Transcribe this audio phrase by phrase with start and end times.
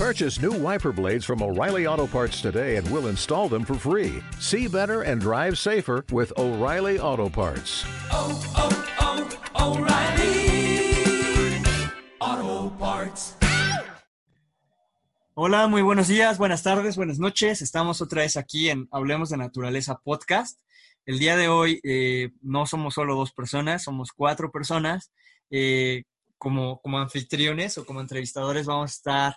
[0.00, 4.22] Purchase new wiper blades from O'Reilly Auto Parts today and we'll install them for free.
[4.38, 7.84] See better and drive safer with O'Reilly Auto Parts.
[8.10, 10.40] oh, oh, O'Reilly
[12.18, 13.36] Auto Parts.
[15.34, 17.60] Hola, muy buenos días, buenas tardes, buenas noches.
[17.60, 20.58] Estamos otra vez aquí en Hablemos de Naturaleza Podcast.
[21.04, 25.12] El día de hoy eh, no somos solo dos personas, somos cuatro personas.
[25.50, 26.04] Eh,
[26.38, 29.36] como, como anfitriones o como entrevistadores vamos a estar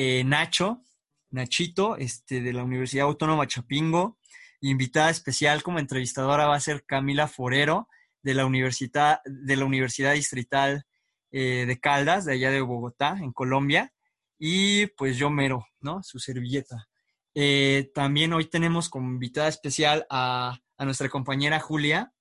[0.00, 0.84] eh, Nacho,
[1.30, 4.16] Nachito, este, de la Universidad Autónoma Chapingo.
[4.60, 7.88] Invitada especial como entrevistadora va a ser Camila Forero,
[8.22, 10.84] de la Universidad, de la Universidad Distrital
[11.32, 13.92] eh, de Caldas, de allá de Bogotá, en Colombia.
[14.38, 16.00] Y pues yo mero, ¿no?
[16.04, 16.86] Su servilleta.
[17.34, 22.12] Eh, también hoy tenemos como invitada especial a, a nuestra compañera Julia.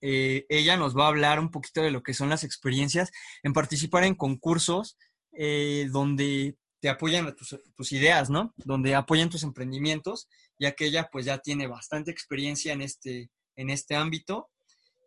[0.00, 3.12] Ella nos va a hablar un poquito de lo que son las experiencias
[3.44, 4.96] en participar en concursos
[5.90, 8.54] donde te apoyan a tus, ideas, ¿no?
[8.56, 13.70] Donde apoyan tus emprendimientos, ya que ella pues ya tiene bastante experiencia en este, en
[13.70, 14.50] este ámbito.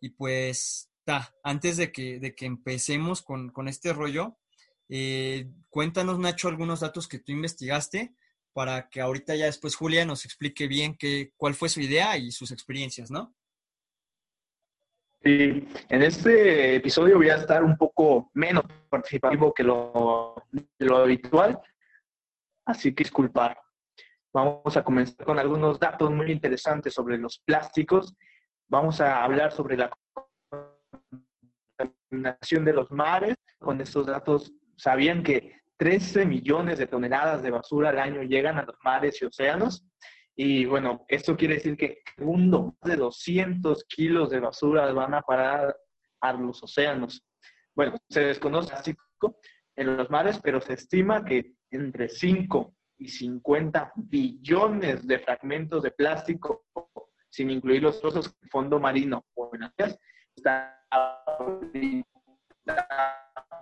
[0.02, 4.38] Y pues, ta, antes de que, de que empecemos con, con este rollo,
[4.89, 8.14] eh, cuéntanos, Nacho, algunos datos que tú investigaste
[8.53, 12.31] para que ahorita ya después Julia nos explique bien qué, cuál fue su idea y
[12.31, 13.33] sus experiencias, ¿no?
[15.23, 20.33] Sí, en este episodio voy a estar un poco menos participativo que lo,
[20.80, 21.59] lo habitual,
[22.66, 23.55] así que disculpar.
[24.33, 28.16] Vamos a comenzar con algunos datos muy interesantes sobre los plásticos.
[28.67, 29.92] Vamos a hablar sobre la
[31.77, 33.36] contaminación de los mares.
[33.59, 38.64] Con estos datos, ¿sabían que 13 millones de toneladas de basura al año llegan a
[38.64, 39.86] los mares y océanos?
[40.35, 45.21] Y bueno, esto quiere decir que segundo, más de 200 kilos de basura van a
[45.21, 45.75] parar
[46.21, 47.23] a los océanos.
[47.75, 49.39] Bueno, se desconoce plástico
[49.75, 55.91] en los mares, pero se estima que entre 5 y 50 billones de fragmentos de
[55.91, 56.65] plástico,
[57.29, 59.64] sin incluir los trozos de fondo marino o en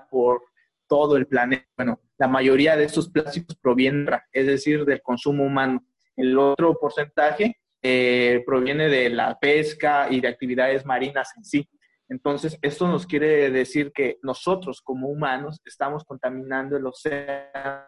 [0.09, 0.41] por
[0.88, 1.66] todo el planeta.
[1.78, 5.85] Bueno, la mayoría de estos plásticos provienen, es decir, del consumo humano.
[6.19, 11.69] El otro porcentaje eh, proviene de la pesca y de actividades marinas en sí.
[12.09, 17.85] Entonces, esto nos quiere decir que nosotros como humanos estamos contaminando el océano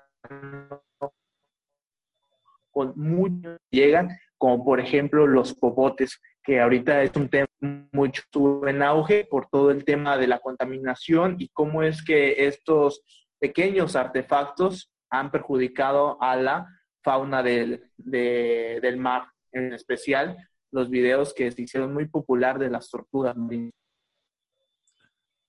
[2.72, 7.48] con muchos llegan, como por ejemplo los popotes, que ahorita es un tema
[7.92, 8.24] mucho
[8.66, 13.04] en auge por todo el tema de la contaminación y cómo es que estos
[13.40, 16.68] pequeños artefactos han perjudicado a la
[17.02, 20.38] fauna del, de, del mar, en especial
[20.72, 23.74] los videos que se hicieron muy popular de las tortugas marinas.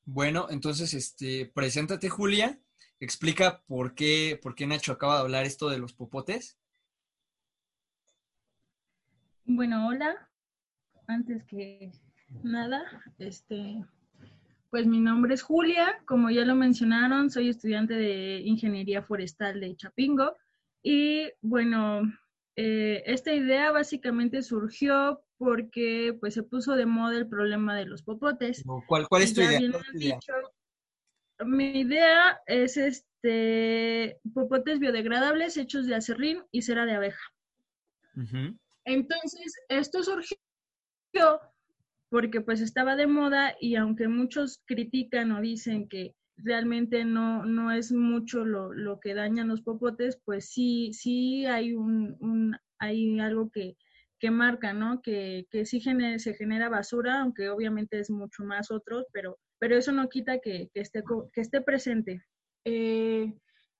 [0.04, 2.58] Bueno, entonces, este, preséntate, Julia.
[2.98, 6.58] Explica por qué, por qué Nacho acaba de hablar esto de los popotes.
[9.44, 10.28] Bueno, hola.
[11.06, 11.92] Antes que
[12.42, 12.82] nada,
[13.18, 13.84] este,
[14.70, 16.00] pues mi nombre es Julia.
[16.06, 20.36] Como ya lo mencionaron, soy estudiante de Ingeniería Forestal de Chapingo.
[20.82, 22.02] Y bueno,
[22.56, 28.02] eh, esta idea básicamente surgió porque pues se puso de moda el problema de los
[28.02, 28.64] popotes.
[28.86, 29.58] ¿Cuál, cuál es tu idea?
[29.58, 30.14] bien ¿Cuál es han tu idea?
[30.16, 30.34] dicho,
[31.44, 37.32] mi idea es este popotes biodegradables hechos de acerrín y cera de abeja.
[38.84, 40.36] Entonces, esto surgió
[42.10, 47.72] porque pues estaba de moda y aunque muchos critican o dicen que realmente no, no
[47.72, 53.20] es mucho lo, lo que dañan los popotes, pues sí, sí hay un, un- hay
[53.20, 53.76] algo que,
[54.18, 55.02] que marca, ¿no?
[55.02, 59.76] Que, que sí gene- se genera basura, aunque obviamente es mucho más otros, pero, pero
[59.76, 62.24] eso no quita que, que esté, que esté presente.
[62.64, 63.32] Eh,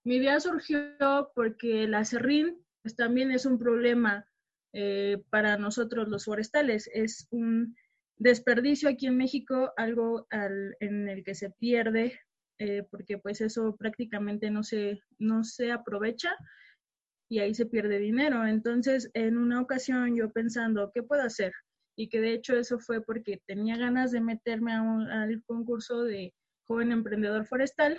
[0.05, 4.25] mi idea surgió porque el acerrín pues, también es un problema
[4.73, 6.89] eh, para nosotros los forestales.
[6.93, 7.77] Es un
[8.17, 12.19] desperdicio aquí en México, algo al- en el que se pierde,
[12.59, 16.35] eh, porque pues eso prácticamente no se, no se aprovecha
[17.29, 18.47] y ahí se pierde dinero.
[18.47, 21.53] Entonces, en una ocasión yo pensando, ¿qué puedo hacer?
[21.97, 26.35] Y que de hecho eso fue porque tenía ganas de meterme al concurso de
[26.67, 27.99] joven emprendedor forestal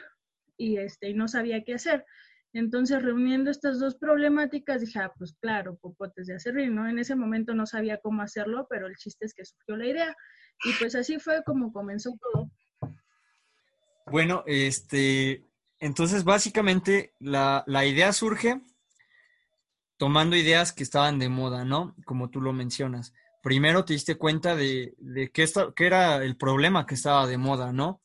[0.58, 2.06] y, este, no sabía qué hacer.
[2.54, 6.88] Entonces, reuniendo estas dos problemáticas, dije, ah, pues claro, popotes de acerrín, ¿no?
[6.88, 10.16] En ese momento no sabía cómo hacerlo, pero el chiste es que surgió la idea.
[10.64, 12.52] Y pues así fue como comenzó todo.
[14.06, 15.46] Bueno, este,
[15.80, 18.62] entonces básicamente la, la idea surge
[19.98, 21.96] tomando ideas que estaban de moda, ¿no?
[22.06, 23.14] Como tú lo mencionas.
[23.42, 25.46] Primero te diste cuenta de, de qué,
[25.78, 28.02] era el problema que estaba de moda, ¿no?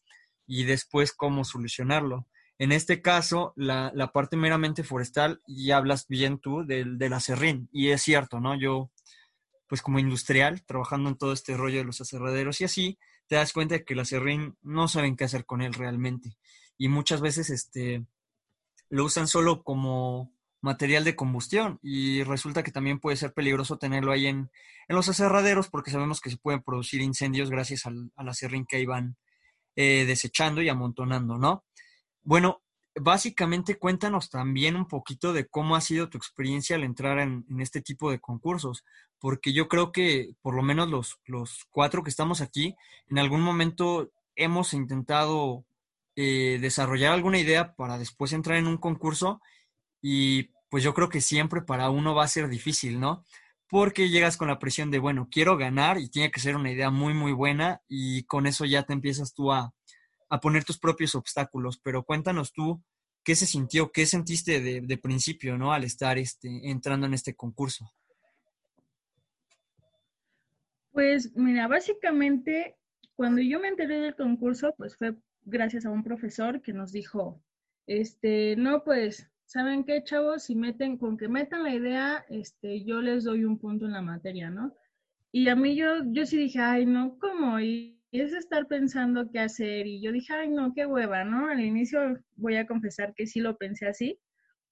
[0.46, 2.26] Y después cómo solucionarlo.
[2.58, 7.68] En este caso, la, la parte meramente forestal, y hablas bien tú del, del acerrín,
[7.72, 8.58] y es cierto, ¿no?
[8.58, 8.90] Yo,
[9.68, 13.52] pues como industrial, trabajando en todo este rollo de los aserraderos y así, te das
[13.52, 16.36] cuenta de que el acerrín no saben qué hacer con él realmente.
[16.76, 18.04] Y muchas veces este,
[18.88, 24.10] lo usan solo como material de combustión y resulta que también puede ser peligroso tenerlo
[24.10, 24.50] ahí en,
[24.88, 28.76] en los aserraderos porque sabemos que se pueden producir incendios gracias al, al acerrín que
[28.76, 29.16] ahí van
[29.76, 31.64] eh, desechando y amontonando, ¿no?
[32.22, 32.62] Bueno,
[33.00, 37.80] básicamente cuéntanos también un poquito de cómo ha sido tu experiencia al entrar en, este
[37.80, 38.84] tipo de concursos,
[39.18, 42.76] porque yo creo que por lo menos los, los cuatro que estamos aquí,
[43.08, 45.64] en algún momento hemos intentado
[46.16, 49.40] eh, desarrollar alguna idea para después entrar en un concurso
[50.00, 53.24] y pues yo creo que siempre para uno va a ser difícil, ¿no?
[53.68, 56.90] Porque llegas con la presión de, bueno, quiero ganar y tiene que ser una idea
[56.90, 59.74] muy, muy buena y con eso ya te empiezas tú a,
[60.28, 61.78] a poner tus propios obstáculos.
[61.82, 62.82] Pero cuéntanos tú
[63.24, 65.72] qué se sintió, qué sentiste de, principio, ¿no?
[65.72, 67.90] Al estar este, entrando en este concurso.
[70.92, 72.76] Pues mira, básicamente
[73.14, 77.42] cuando yo me enteré del concurso, pues fue gracias a un profesor que nos dijo,
[77.86, 80.44] este, no, pues ¿saben qué, chavos?
[80.44, 84.02] Si meten, con que metan la idea, este, yo les doy un punto en la
[84.02, 84.74] materia, ¿no?
[85.32, 87.58] Y a mí yo, yo sí dije, ay, no, ¿cómo?
[87.58, 89.86] Y es estar pensando qué hacer.
[89.86, 91.48] Y yo dije, ay, no, qué hueva, ¿no?
[91.48, 94.18] Al inicio voy a confesar que sí lo pensé así.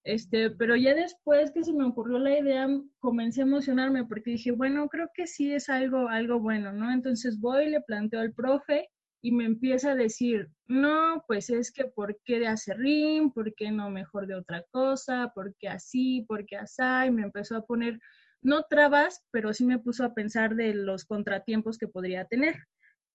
[0.04, 2.68] Este, pero ya después que se me ocurrió la idea,
[3.00, 6.92] comencé a emocionarme porque dije, bueno, creo que sí es algo, algo bueno, ¿no?
[6.92, 8.88] Entonces voy, le planteo al profe
[9.20, 13.32] y me empieza a decir, no, pues es que ¿por qué de acerrín?
[13.32, 15.32] ¿Por qué no mejor de otra cosa?
[15.34, 16.24] ¿Por qué así?
[16.28, 16.82] ¿Por qué así?
[17.08, 17.98] Y me empezó a poner,
[18.40, 22.54] no trabas, pero sí me puso a pensar de los contratiempos que podría tener.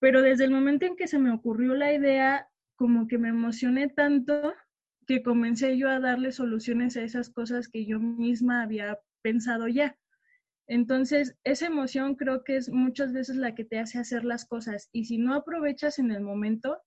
[0.01, 3.87] Pero desde el momento en que se me ocurrió la idea, como que me emocioné
[3.87, 4.53] tanto
[5.05, 9.95] que comencé yo a darle soluciones a esas cosas que yo misma había pensado ya.
[10.67, 14.89] Entonces, esa emoción creo que es muchas veces la que te hace hacer las cosas
[14.91, 16.79] y si no aprovechas en el momento,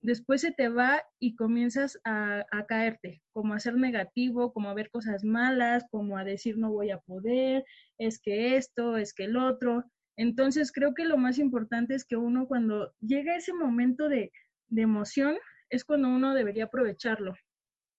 [0.00, 4.74] después se te va y comienzas a, a, caerte, como a ser negativo, como a
[4.74, 7.64] ver cosas malas, como a decir no voy a poder,
[7.98, 9.84] es que esto, es que el otro.
[10.16, 14.32] Entonces, creo que lo más importante es que uno cuando llega ese momento de,
[14.68, 15.36] de emoción,
[15.70, 17.34] es cuando uno debería aprovecharlo.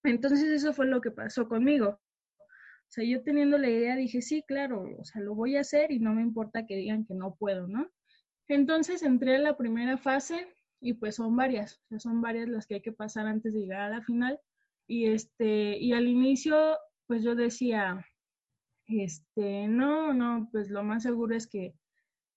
[0.04, 2.00] Entonces, eso fue lo que pasó conmigo.
[2.94, 5.92] O sea, yo teniendo la idea dije, sí, claro, o sea, lo voy a hacer
[5.92, 7.90] y no me importa que digan que no puedo, ¿no?
[8.48, 10.48] Entonces entré a la primera fase
[10.80, 13.62] y pues son varias, o sea, son varias las que hay que pasar antes de
[13.62, 14.40] llegar a la final.
[14.88, 16.78] Y este, y al inicio,
[17.08, 18.06] pues yo decía,
[18.86, 21.74] este, no, no, pues lo más seguro es que,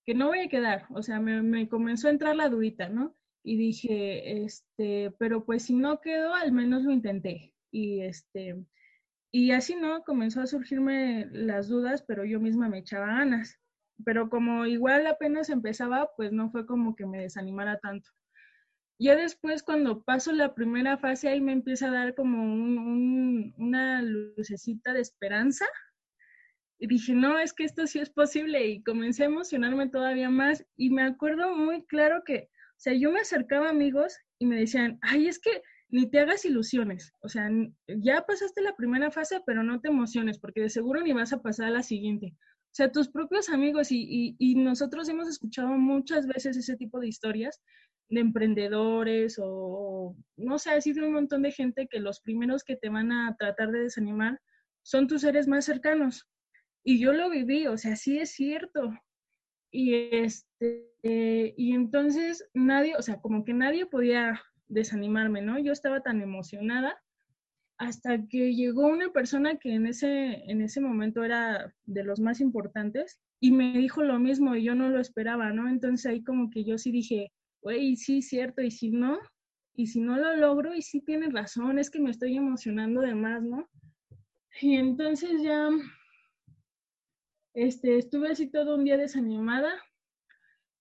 [0.07, 0.87] que no voy a quedar.
[0.91, 3.17] O sea, me, me comenzó a entrar la dudita, ¿no?
[3.43, 7.55] Y dije, este, pero pues si no quedo, al menos lo intenté.
[7.73, 8.65] Y este,
[9.33, 10.03] y así, ¿no?
[10.05, 13.61] Comenzó a surgirme las dudas, pero yo misma me echaba ganas.
[14.05, 18.09] Pero como igual apenas empezaba, pues no fue como que me desanimara tanto.
[18.99, 23.55] Ya después, cuando paso la primera fase, ahí me empieza a dar como un, un,
[23.59, 25.67] una lucecita de esperanza.
[26.79, 28.67] Y dije, no, es que esto sí es posible.
[28.67, 30.65] Y comencé a emocionarme todavía más.
[30.77, 34.59] Y me acuerdo muy claro que, o sea, yo me acercaba a amigos y me
[34.59, 37.13] decían, ay, es que ni te hagas ilusiones.
[37.21, 37.49] O sea,
[37.87, 41.43] ya pasaste la primera fase, pero no te emociones, porque de seguro ni vas a
[41.43, 42.35] pasar a la siguiente.
[42.37, 47.09] O sea, tus propios amigos y, y, nosotros hemos escuchado muchas veces ese tipo de
[47.09, 47.63] historias
[48.11, 52.77] de emprendedores o, no sé, ha sido un montón de gente que los primeros que
[52.77, 54.41] te van a tratar de desanimar
[54.83, 56.29] son tus seres más cercanos.
[56.89, 58.97] Y yo lo viví, o sea, sí es cierto.
[59.73, 65.59] Y este, eh, y entonces nadie, o sea, como que nadie podía desanimarme, ¿no?
[65.59, 67.03] Yo estaba tan emocionada
[67.77, 72.41] hasta que llegó una persona que en ese, en ese momento era de los más
[72.41, 75.69] importantes y me dijo lo mismo y yo no lo esperaba, ¿no?
[75.69, 79.19] Entonces ahí como que yo sí dije, güey, sí, cierto, y si no,
[79.75, 83.17] y si no lo logro, y sí tienes razón, es que me estoy emocionando de
[83.17, 83.69] más, ¿no?
[84.61, 85.69] Y entonces ya,
[87.57, 89.73] este, estuve así todo un día desanimada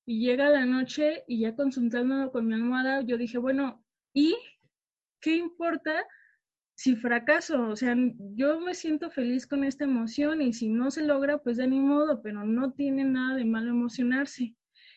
[0.05, 3.81] y llega la noche y ya consultando con mi almohada, yo dije, bueno,
[4.13, 4.35] ¿y
[5.21, 6.05] qué importa
[6.75, 7.69] si fracaso?
[7.69, 7.95] O sea,
[8.35, 11.79] yo me siento feliz con esta emoción y si no se logra, pues de ni
[11.79, 14.53] modo, pero no tiene nada de malo emocionarse.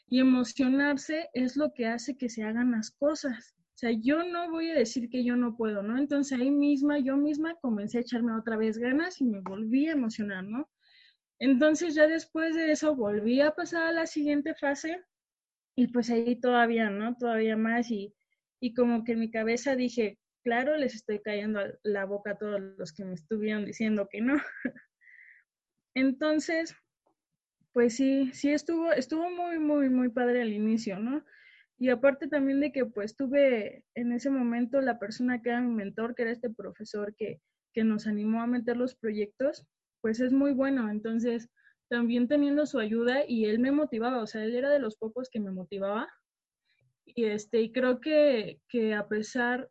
[0.08, 3.54] Y emocionarse es lo que hace que se hagan las cosas.
[3.74, 5.96] O sea, yo no voy a decir que yo no puedo, ¿no?
[5.96, 9.92] Entonces ahí misma, yo misma comencé a echarme otra vez ganas y me volví a
[9.92, 10.68] emocionar, ¿no?
[11.40, 15.02] Entonces ya después de eso volví a pasar a la siguiente fase
[15.76, 17.16] y pues ahí todavía, ¿no?
[17.16, 18.14] Todavía más y,
[18.60, 22.60] y como que en mi cabeza dije, claro, les estoy cayendo la boca a todos
[22.60, 24.34] los que me estuvieron diciendo que no.
[25.94, 26.74] Entonces,
[27.72, 31.24] pues sí, sí estuvo, estuvo muy, muy, muy padre al inicio, ¿no?
[31.78, 35.72] Y aparte también de que pues tuve en ese momento la persona que era mi
[35.72, 37.40] mentor, que era este profesor que,
[37.72, 39.64] que nos animó a meter los proyectos,
[40.00, 40.90] pues es muy bueno.
[40.90, 41.48] Entonces,
[41.88, 45.28] también teniendo su ayuda y él me motivaba, o sea, él era de los pocos
[45.30, 46.08] que me motivaba.
[47.04, 49.70] Y, este, y creo que, que a pesar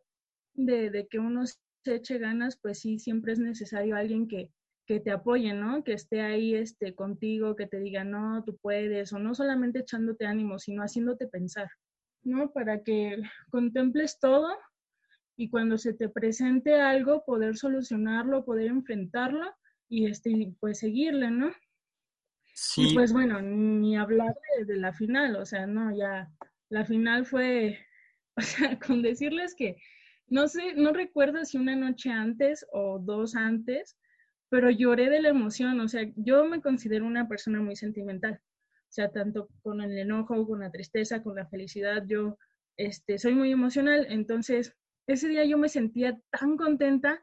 [0.54, 4.50] de, de que uno se eche ganas, pues sí, siempre es necesario alguien que,
[4.86, 5.84] que te apoye, ¿no?
[5.84, 10.26] Que esté ahí este, contigo, que te diga, no, tú puedes, o no solamente echándote
[10.26, 11.68] ánimo, sino haciéndote pensar,
[12.24, 12.50] ¿no?
[12.52, 14.48] Para que contemples todo
[15.36, 19.54] y cuando se te presente algo, poder solucionarlo, poder enfrentarlo
[19.88, 21.52] y este, pues seguirle, ¿no?
[22.54, 22.90] Sí.
[22.90, 26.30] Y pues bueno, ni hablar de, de la final, o sea, no, ya,
[26.68, 27.78] la final fue,
[28.36, 29.76] o sea, con decirles que,
[30.26, 33.96] no sé, no recuerdo si una noche antes o dos antes,
[34.50, 38.92] pero lloré de la emoción, o sea, yo me considero una persona muy sentimental, o
[38.92, 42.38] sea, tanto con el enojo, con la tristeza, con la felicidad, yo
[42.76, 44.74] este, soy muy emocional, entonces
[45.06, 47.22] ese día yo me sentía tan contenta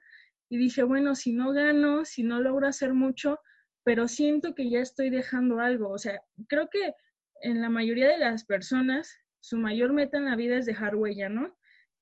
[0.55, 3.39] y dije, bueno, si no gano, si no logro hacer mucho,
[3.83, 6.93] pero siento que ya estoy dejando algo, o sea, creo que
[7.41, 11.27] en la mayoría de las personas su mayor meta en la vida es dejar huella,
[11.27, 11.53] ¿no?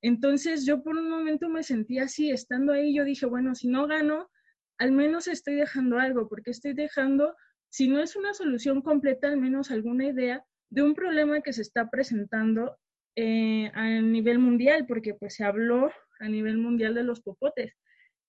[0.03, 3.87] Entonces yo por un momento me sentí así, estando ahí, yo dije, bueno, si no
[3.87, 4.29] gano,
[4.77, 7.35] al menos estoy dejando algo, porque estoy dejando,
[7.69, 11.63] si no es una solución completa, al menos alguna idea de un problema que se
[11.63, 12.77] está presentando
[13.15, 17.73] eh, a nivel mundial, porque pues se habló a nivel mundial de los popotes.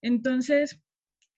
[0.05, 0.79] Entonces,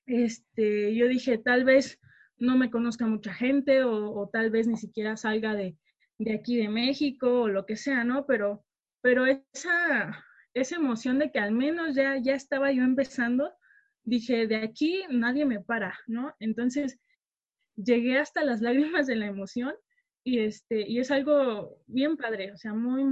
[0.06, 2.00] este, yo dije, tal vez
[2.36, 5.76] no me conozca mucha gente o, tal vez ni siquiera salga de,
[6.18, 8.26] de, aquí de México o lo que sea, ¿no?
[8.26, 8.64] Pero,
[9.02, 13.52] pero esa, esa emoción de que al menos ya, ya estaba yo empezando,
[14.02, 16.34] dije, de aquí nadie me para, ¿no?
[16.40, 16.98] Entonces
[17.76, 19.74] llegué hasta las lágrimas de la emoción
[20.24, 23.04] y, este, y es algo bien padre, o sea, muy,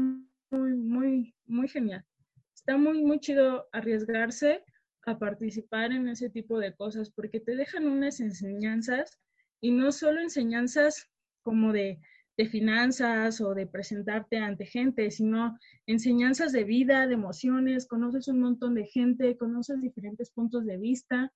[0.51, 2.05] muy, muy, muy genial.
[2.53, 4.65] Está muy, muy chido arriesgarse
[5.07, 9.21] a participar en ese tipo de cosas porque te dejan unas enseñanzas
[9.61, 11.09] y no solo enseñanzas
[11.43, 12.01] como de
[12.37, 18.41] de finanzas o de presentarte ante gente, sino enseñanzas de vida, de emociones, conoces un
[18.41, 21.33] montón de gente, conoces diferentes puntos de vista,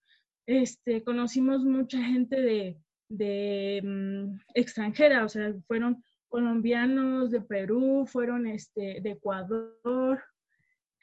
[0.47, 8.47] este, conocimos mucha gente de, de mm, extranjera, o sea, fueron colombianos de Perú, fueron
[8.47, 10.23] este, de Ecuador,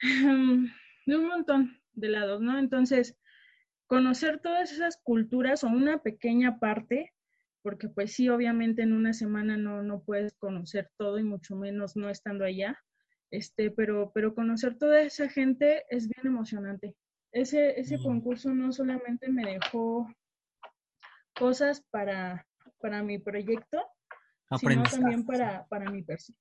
[0.00, 2.58] de un montón de lados, ¿no?
[2.58, 3.16] Entonces,
[3.86, 7.12] conocer todas esas culturas o una pequeña parte
[7.66, 11.96] porque pues sí, obviamente en una semana no, no puedes conocer todo y mucho menos
[11.96, 12.78] no estando allá,
[13.32, 16.94] este, pero, pero conocer toda esa gente es bien emocionante.
[17.32, 20.08] Ese, ese concurso no solamente me dejó
[21.36, 22.46] cosas para,
[22.78, 23.84] para mi proyecto,
[24.60, 26.38] sino también para, para mi persona.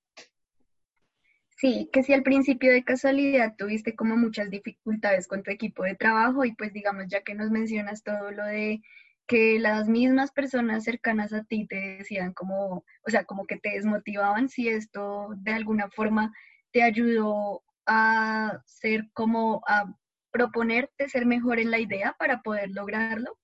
[1.57, 5.95] Sí, que si al principio de casualidad tuviste como muchas dificultades con tu equipo de
[5.95, 8.81] trabajo y pues digamos, ya que nos mencionas todo lo de
[9.25, 13.69] que las mismas personas cercanas a ti te decían como, o sea, como que te
[13.71, 16.33] desmotivaban si esto de alguna forma
[16.71, 19.95] te ayudó a ser como a
[20.31, 23.37] proponerte ser mejor en la idea para poder lograrlo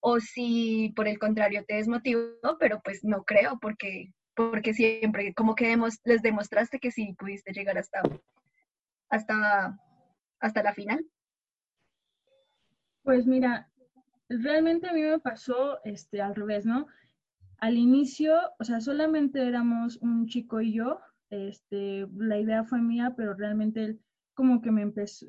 [0.00, 5.54] o si por el contrario te desmotivó, pero pues no creo porque porque siempre como
[5.54, 8.02] que les demostraste que sí pudiste llegar hasta
[9.08, 9.80] hasta
[10.38, 11.04] hasta la final.
[13.02, 13.70] Pues mira,
[14.28, 16.86] realmente a mí me pasó este, al revés, ¿no?
[17.58, 21.00] Al inicio, o sea, solamente éramos un chico y yo,
[21.30, 24.00] este, la idea fue mía, pero realmente él
[24.34, 25.24] como que me empezó,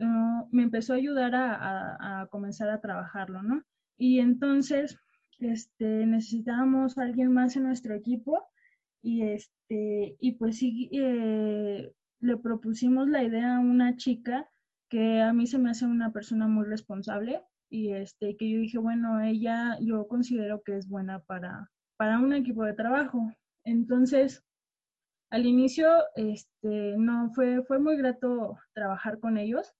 [0.52, 3.64] me empezó a ayudar a, a, comenzar a trabajarlo, ¿no?
[3.98, 4.98] Y entonces,
[5.40, 8.44] este, necesitábamos a alguien más en nuestro equipo
[9.02, 14.50] y, este, y pues sí, eh, le propusimos la idea a una chica
[14.90, 18.78] que a mí se me hace una persona muy responsable y este, que yo dije,
[18.78, 23.34] bueno, ella yo considero que es buena para, para un equipo de trabajo.
[23.66, 24.44] Entonces,
[25.30, 29.74] al inicio, este, no, fue, fue muy grato trabajar con ellos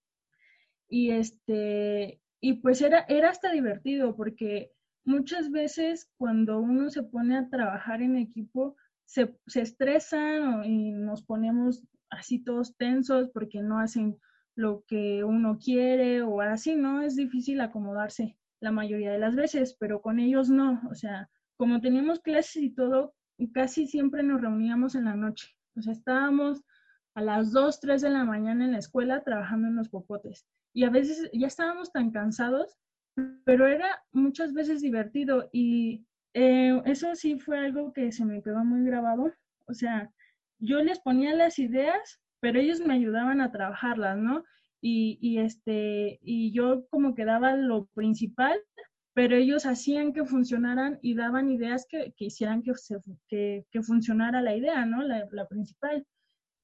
[0.88, 4.72] y este, y pues era, era hasta divertido porque
[5.04, 8.76] muchas veces cuando uno se pone a trabajar en equipo,
[9.08, 14.18] se, se estresan y nos ponemos así todos tensos porque no hacen
[14.54, 17.00] lo que uno quiere o así, ¿no?
[17.00, 20.82] Es difícil acomodarse la mayoría de las veces, pero con ellos no.
[20.90, 23.14] O sea, como teníamos clases y todo,
[23.54, 25.56] casi siempre nos reuníamos en la noche.
[25.74, 26.62] O sea, estábamos
[27.14, 30.46] a las 2, 3 de la mañana en la escuela trabajando en los popotes.
[30.74, 32.76] y a veces ya estábamos tan cansados,
[33.44, 38.64] pero era muchas veces divertido y eh, eso sí fue algo que se me quedó
[38.64, 39.32] muy grabado.
[39.66, 40.10] O sea,
[40.58, 44.44] yo les ponía las ideas, pero ellos me ayudaban a trabajarlas, ¿no?
[44.80, 48.60] Y, este, y yo como que daba lo principal,
[49.12, 54.86] pero ellos hacían que funcionaran y daban ideas que, que hicieran que, funcionara la idea,
[54.86, 55.02] ¿no?
[55.02, 56.06] La, principal.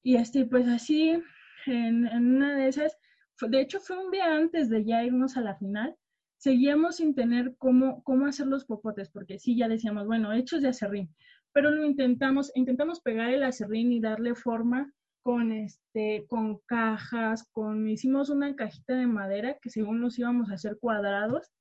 [0.01, 1.21] Y este, pues así,
[1.65, 2.97] en una de esas,
[3.41, 5.95] de hecho fue un día antes de ya irnos a la final,
[6.37, 10.69] seguíamos sin tener cómo, cómo hacer los popotes, porque sí, ya decíamos, bueno, hechos de
[10.69, 11.13] acerrín,
[11.53, 14.91] pero lo intentamos, intentamos pegar el acerrín y darle forma
[15.23, 20.55] con, este, con cajas, con, hicimos una cajita de madera que según nos íbamos a
[20.55, 21.51] hacer cuadrados,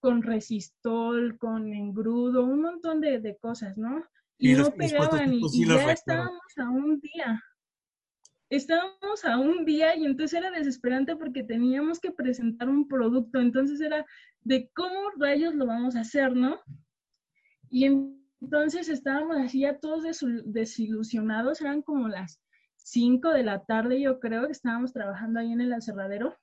[0.00, 4.04] con resistol, con engrudo, un montón de, de cosas, ¿no?
[4.38, 7.40] Y, y no pegaban y, y ya estábamos a un día
[8.56, 13.80] estábamos a un día y entonces era desesperante porque teníamos que presentar un producto, entonces
[13.80, 14.04] era
[14.42, 16.60] de cómo rayos lo vamos a hacer, ¿no?
[17.70, 20.04] Y entonces estábamos así ya todos
[20.44, 22.42] desilusionados, eran como las
[22.76, 26.36] 5 de la tarde, yo creo que estábamos trabajando ahí en el aserradero.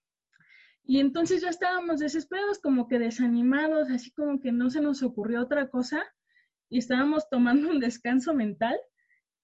[0.84, 5.42] Y entonces ya estábamos desesperados, como que desanimados, así como que no se nos ocurrió
[5.42, 6.04] otra cosa
[6.70, 8.76] y estábamos tomando un descanso mental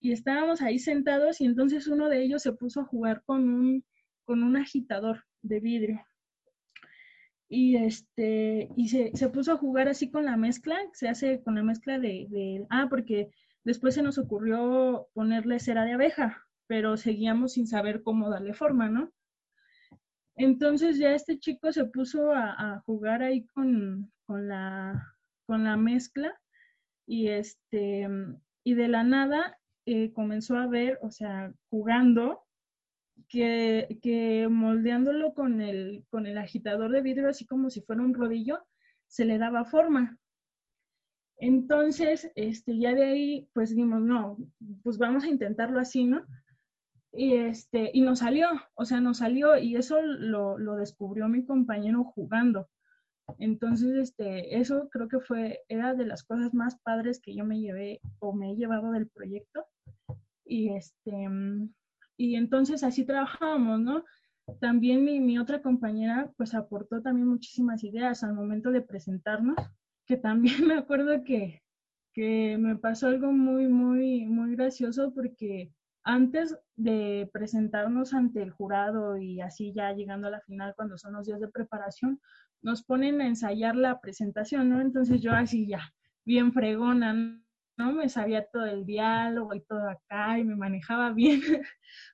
[0.05, 3.83] y estábamos ahí sentados y entonces uno de ellos se puso a jugar con un,
[4.23, 6.05] con un agitador de vidrio.
[7.49, 11.55] Y, este, y se, se puso a jugar así con la mezcla, se hace con
[11.55, 13.31] la mezcla de, de, ah, porque
[13.63, 18.87] después se nos ocurrió ponerle cera de abeja, pero seguíamos sin saber cómo darle forma,
[18.87, 19.11] ¿no?
[20.35, 25.77] Entonces ya este chico se puso a, a jugar ahí con, con, la, con la
[25.77, 26.39] mezcla
[27.07, 28.07] y, este,
[28.63, 32.45] y de la nada eh, comenzó a ver, o sea, jugando,
[33.29, 38.13] que, que moldeándolo con el, con el agitador de vidrio, así como si fuera un
[38.13, 38.65] rodillo,
[39.07, 40.17] se le daba forma.
[41.37, 44.37] Entonces, este, ya de ahí, pues dijimos, no,
[44.83, 46.25] pues vamos a intentarlo así, ¿no?
[47.11, 51.45] Y, este, y nos salió, o sea, nos salió y eso lo, lo descubrió mi
[51.45, 52.69] compañero jugando.
[53.39, 57.59] Entonces, este, eso creo que fue, era de las cosas más padres que yo me
[57.59, 59.65] llevé o me he llevado del proyecto.
[60.45, 61.27] Y este,
[62.17, 64.03] y entonces así trabajábamos, ¿no?
[64.59, 69.57] También mi, mi otra compañera pues aportó también muchísimas ideas al momento de presentarnos,
[70.05, 71.63] que también me acuerdo que,
[72.13, 75.71] que me pasó algo muy, muy, muy gracioso porque
[76.03, 81.13] antes de presentarnos ante el jurado y así ya llegando a la final cuando son
[81.13, 82.21] los días de preparación,
[82.65, 84.81] nos ponen a ensayar la presentación, ¿no?
[84.81, 85.93] Entonces yo así ya,
[86.25, 87.13] bien fregona,
[87.77, 87.91] ¿no?
[87.93, 91.41] Me sabía todo el diálogo y todo acá y me manejaba bien,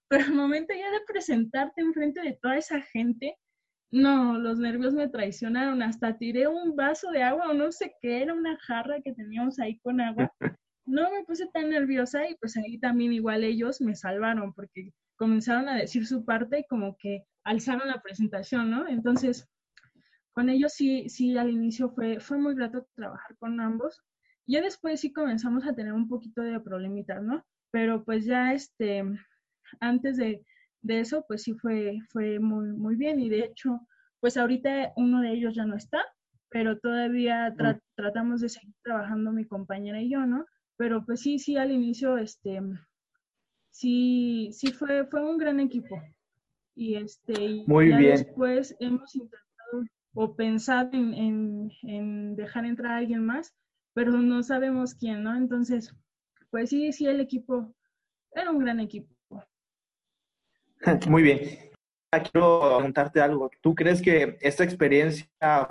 [0.10, 3.38] pero al momento ya de presentarte enfrente de toda esa gente,
[3.92, 8.22] no, los nervios me traicionaron, hasta tiré un vaso de agua o no sé qué,
[8.22, 10.32] era una jarra que teníamos ahí con agua.
[10.84, 15.70] No me puse tan nerviosa y pues ahí también igual ellos me salvaron porque comenzaron
[15.70, 18.88] a decir su parte y como que alzaron la presentación, ¿no?
[18.88, 19.48] Entonces,
[20.34, 24.02] con ellos sí, sí, al inicio fue, fue muy grato trabajar con ambos.
[24.48, 27.46] Ya después sí comenzamos a tener un poquito de problemitas, ¿no?
[27.72, 29.04] Pero pues ya este,
[29.80, 30.44] antes de,
[30.82, 33.20] de eso, pues sí fue, fue muy, muy bien.
[33.20, 33.88] Y de hecho,
[34.20, 36.04] pues ahorita uno de ellos ya no está,
[36.50, 40.46] pero todavía tra tratamos de seguir trabajando mi compañera y yo, ¿no?
[40.78, 42.62] Pero pues sí, sí, al inicio, este,
[43.70, 46.02] sí, sí fue, fue un gran equipo.
[46.76, 48.12] Y este, y Muy ya bien.
[48.12, 49.51] después hemos intentado
[50.14, 53.54] o pensar en, en, dejar entrar a alguien más,
[53.94, 55.36] pero no sabemos quién, ¿no?
[55.36, 55.96] Entonces,
[56.50, 57.74] pues sí, sí, el equipo
[58.34, 59.14] era un gran equipo.
[61.08, 61.40] Muy bien.
[62.32, 63.50] Quiero preguntarte algo.
[63.62, 65.30] ¿Tú crees que esta experiencia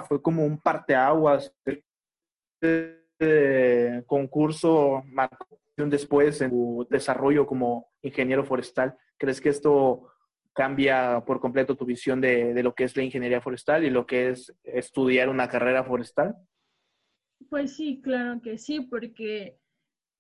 [0.09, 1.55] fue como un parteaguas?
[2.63, 5.03] Este concurso
[5.89, 8.99] después en tu desarrollo como ingeniero forestal.
[9.17, 10.09] ¿Crees que esto
[10.61, 14.05] cambia por completo tu visión de, de, lo que es la ingeniería forestal y lo
[14.05, 16.37] que es estudiar una carrera forestal?
[17.49, 19.59] Pues sí, claro que sí, porque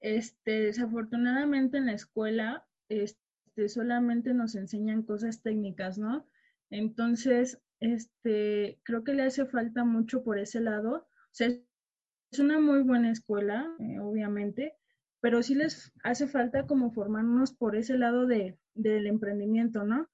[0.00, 6.26] este, desafortunadamente en la escuela este, solamente nos enseñan cosas técnicas, ¿no?
[6.70, 11.07] Entonces, este, creo que le hace falta mucho por ese lado.
[11.07, 14.72] O sea, es una muy buena escuela, eh, obviamente,
[15.20, 20.09] pero sí les hace falta como formarnos por ese lado de, del emprendimiento, ¿no?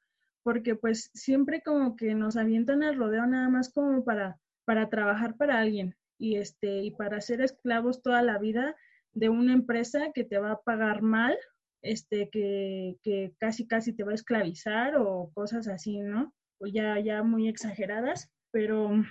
[0.47, 5.37] Porque pues siempre como que nos avientan al rodeo nada más como para, para trabajar
[5.37, 8.77] para alguien y, este, y para ser esclavos toda la vida
[9.13, 11.37] de una empresa que te va a pagar mal,
[11.83, 16.33] este, que, que casi casi te va a esclavizar o cosas así, ¿no?
[16.59, 19.03] pues ya, ya muy exageradas, pero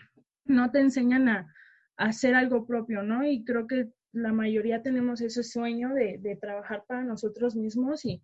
[0.45, 1.53] no te enseñan a,
[1.97, 3.27] hacer algo propio, ¿no?
[3.27, 8.23] Y creo que la mayoría tenemos ese sueño de, de trabajar para nosotros mismos y,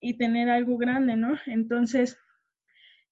[0.00, 1.34] y, tener algo grande, ¿no?
[1.46, 2.16] Entonces,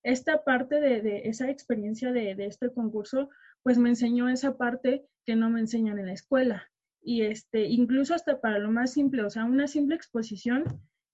[0.03, 3.29] esta parte de, de esa experiencia de, de, este concurso,
[3.63, 6.71] pues me enseñó esa parte que no me enseñan en la escuela.
[7.03, 10.65] Y este, incluso hasta para lo más simple, o sea, una simple exposición,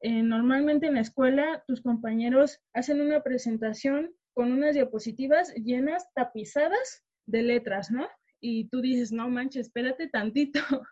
[0.00, 7.04] eh, normalmente en la escuela tus compañeros hacen una presentación con unas diapositivas llenas, tapizadas
[7.26, 8.06] de letras, ¿no?
[8.40, 10.60] Y tú dices, no manches, espérate tantito.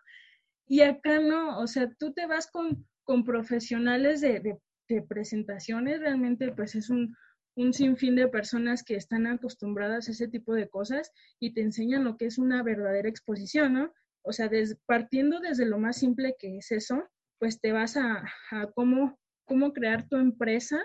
[0.67, 4.57] Y acá no, o sea, tú te vas con, con profesionales de, de,
[4.89, 7.15] de presentaciones, realmente pues es un,
[7.55, 12.03] un sinfín de personas que están acostumbradas a ese tipo de cosas y te enseñan
[12.03, 13.93] lo que es una verdadera exposición, ¿no?
[14.23, 14.49] O sea,
[14.85, 17.03] partiendo desde lo más simple que es eso,
[17.39, 20.83] pues te vas a, a cómo, cómo crear tu empresa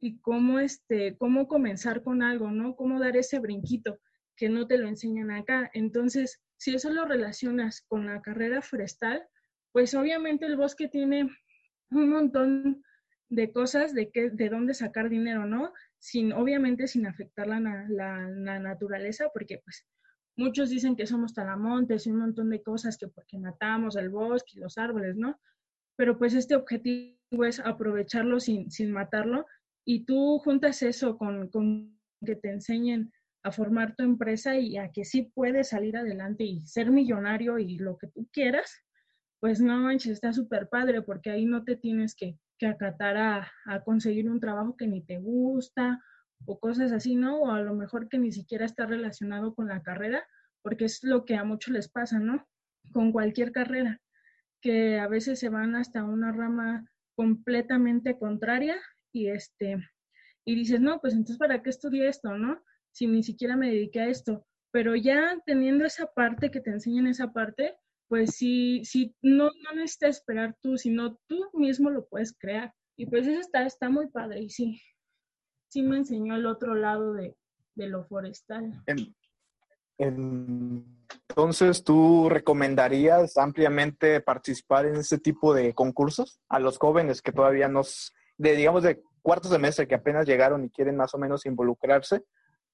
[0.00, 2.76] y cómo, este, cómo comenzar con algo, ¿no?
[2.76, 3.98] Cómo dar ese brinquito
[4.36, 5.70] que no te lo enseñan acá.
[5.74, 9.26] Entonces, si eso lo relacionas con la carrera forestal,
[9.72, 11.28] pues obviamente el bosque tiene
[11.90, 12.82] un montón
[13.32, 15.72] de cosas de, qué, de dónde sacar dinero, ¿no?
[15.98, 19.86] Sin, obviamente sin afectar la, la, naturaleza, porque pues
[20.36, 24.52] muchos dicen que somos talamontes y un montón de cosas que porque matamos el bosque
[24.56, 25.40] y los árboles, ¿no?
[25.96, 29.46] Pero pues este objetivo es aprovecharlo sin, sin matarlo
[29.86, 34.92] y tú juntas eso con, con que te enseñen a formar tu empresa y a
[34.92, 38.84] que sí puedes salir adelante y ser millonario y lo que tú quieras,
[39.40, 43.82] pues no manches, está súper padre porque ahí no te tienes que, que acatar a,
[43.84, 46.00] conseguir un trabajo que ni te gusta
[46.46, 47.40] o cosas así, ¿no?
[47.40, 50.24] O a lo mejor que ni siquiera está relacionado con la carrera,
[50.62, 52.46] porque es lo que a muchos les pasa, ¿no?
[52.92, 54.00] Con cualquier carrera,
[54.60, 58.76] que a veces se van hasta una rama completamente contraria
[59.12, 59.84] y este
[60.44, 62.62] y dices, no, pues entonces ¿para qué estudié esto, no?
[62.92, 64.46] Si ni siquiera me dediqué a esto.
[64.70, 67.74] Pero ya teniendo esa parte, que te enseñan esa parte,
[68.12, 72.74] pues sí, sí no, no necesitas esperar tú, sino tú mismo lo puedes crear.
[72.94, 74.82] Y pues eso está, está muy padre y sí,
[75.68, 77.34] sí me enseñó el otro lado de,
[77.74, 78.70] de lo forestal.
[79.96, 80.84] En,
[81.26, 87.68] entonces, ¿tú recomendarías ampliamente participar en ese tipo de concursos a los jóvenes que todavía
[87.68, 92.22] nos, de digamos, de cuarto semestre que apenas llegaron y quieren más o menos involucrarse?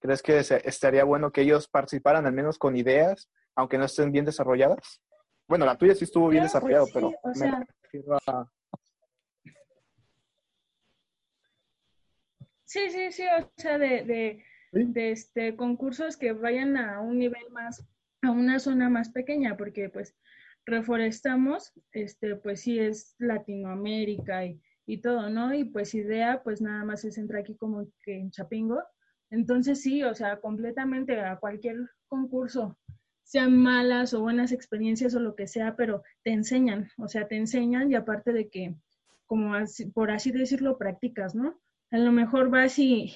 [0.01, 4.25] ¿Crees que estaría bueno que ellos participaran al menos con ideas, aunque no estén bien
[4.25, 5.01] desarrolladas?
[5.49, 8.53] Bueno, la tuya sí estuvo bien desarrollado, sí, pero o sea, me refiero a...
[12.65, 14.85] Sí, sí, sí, o sea, de, de, ¿Sí?
[14.85, 17.83] de, este, concursos que vayan a un nivel más,
[18.21, 20.15] a una zona más pequeña, porque pues
[20.67, 25.55] reforestamos, este, pues sí es Latinoamérica y, y todo, ¿no?
[25.55, 28.83] Y pues idea, pues nada más se centra aquí como que en Chapingo.
[29.31, 32.77] Entonces sí, o sea, completamente a cualquier concurso,
[33.29, 37.37] sean malas o buenas experiencias o lo que sea, pero te enseñan, o sea, te
[37.37, 38.75] enseñan y aparte de que,
[39.27, 41.61] como así, por así decirlo, practicas, ¿no?
[41.91, 43.15] A lo mejor vas y,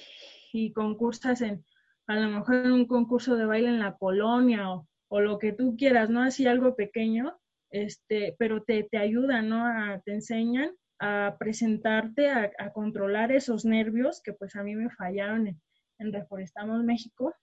[0.51, 1.65] y concursas en,
[2.05, 5.51] a lo mejor en un concurso de baile en la colonia o, o lo que
[5.51, 6.21] tú quieras, ¿no?
[6.21, 7.35] Así algo pequeño,
[7.71, 9.65] este, pero te, te ayudan, ¿no?
[10.05, 15.47] Te enseñan a presentarte, a, a, controlar esos nervios que pues a mí me fallaron
[15.47, 15.61] en,
[15.97, 17.33] en Reforestamos México.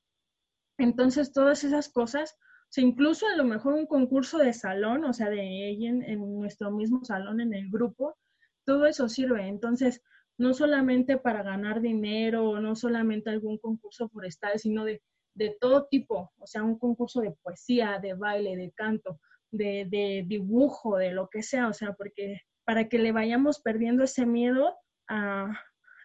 [0.78, 2.38] Entonces, todas esas cosas,
[2.72, 6.70] sea, incluso a lo mejor un concurso de salón, o sea, de en, en nuestro
[6.70, 8.16] mismo salón, en el grupo,
[8.64, 9.48] todo eso sirve.
[9.48, 10.02] Entonces,
[10.38, 15.02] no solamente para ganar dinero, no solamente algún concurso forestal, sino de,
[15.35, 20.24] de todo tipo, o sea, un concurso de poesía, de baile, de canto, de, de
[20.26, 24.76] dibujo, de lo que sea, o sea, porque para que le vayamos perdiendo ese miedo
[25.09, 25.52] a,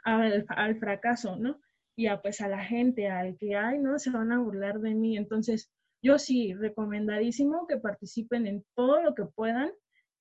[0.04, 1.60] al, al, fracaso, ¿no?
[1.95, 4.95] Y a, pues a la gente, al que, ay, no, se van a burlar de
[4.95, 5.15] mí.
[5.15, 5.71] Entonces,
[6.06, 9.72] yo sí, recomendadísimo que participen en todo lo que puedan,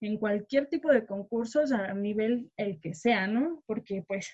[0.00, 3.62] en cualquier tipo de concursos, a nivel el que sea, ¿no?
[3.66, 4.32] Porque pues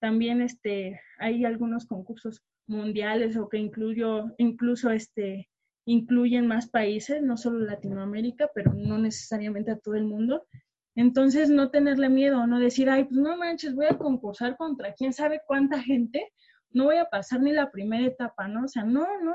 [0.00, 5.48] también este, hay algunos concursos mundiales o que incluyo, incluso este,
[5.86, 10.48] incluyen más países, no solo Latinoamérica, pero no necesariamente a todo el mundo.
[10.96, 15.12] Entonces, no tenerle miedo, no decir, ay, pues no manches, voy a concursar contra quién
[15.12, 16.32] sabe cuánta gente,
[16.70, 18.64] no voy a pasar ni la primera etapa, ¿no?
[18.64, 19.32] O sea, no, no,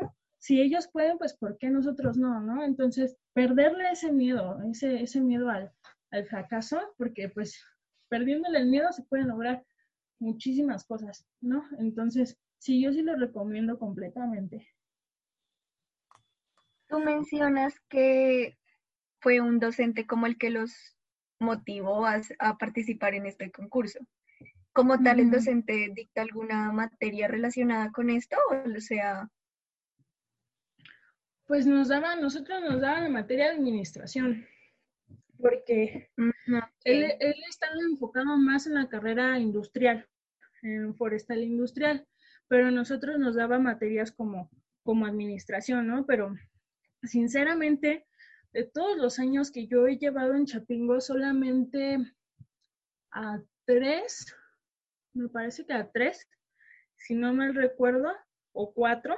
[0.48, 2.64] si ellos pueden, pues ¿por qué nosotros no, no?
[2.64, 5.74] Entonces, perderle ese miedo, ese, ese miedo al,
[6.10, 7.62] al fracaso, porque pues
[8.08, 9.66] perdiéndole el miedo se pueden lograr
[10.20, 11.66] muchísimas cosas, ¿no?
[11.80, 14.66] Entonces, sí, yo sí lo recomiendo completamente.
[16.88, 18.58] Tú mencionas que
[19.20, 20.72] fue un docente como el que los
[21.42, 24.00] motivó a, a, participar en este concurso.
[24.72, 29.30] como tal el docente dicta alguna materia relacionada con esto, o sea,
[31.48, 34.46] Pues nos daban, nosotros nos daban la materia de administración,
[35.40, 36.12] porque
[36.84, 40.06] él, él estaba enfocado más en la carrera industrial,
[40.62, 42.06] en forestal industrial,
[42.50, 44.50] pero nosotros nos daba materias como,
[44.84, 46.06] como administración, ¿no?
[46.06, 46.36] Pero
[47.04, 48.06] sinceramente,
[48.52, 51.98] de todos los años que yo he llevado en Chapingo, solamente
[53.12, 54.36] a tres,
[55.14, 56.28] me parece que a tres,
[56.98, 58.12] si no mal recuerdo,
[58.52, 59.18] o cuatro,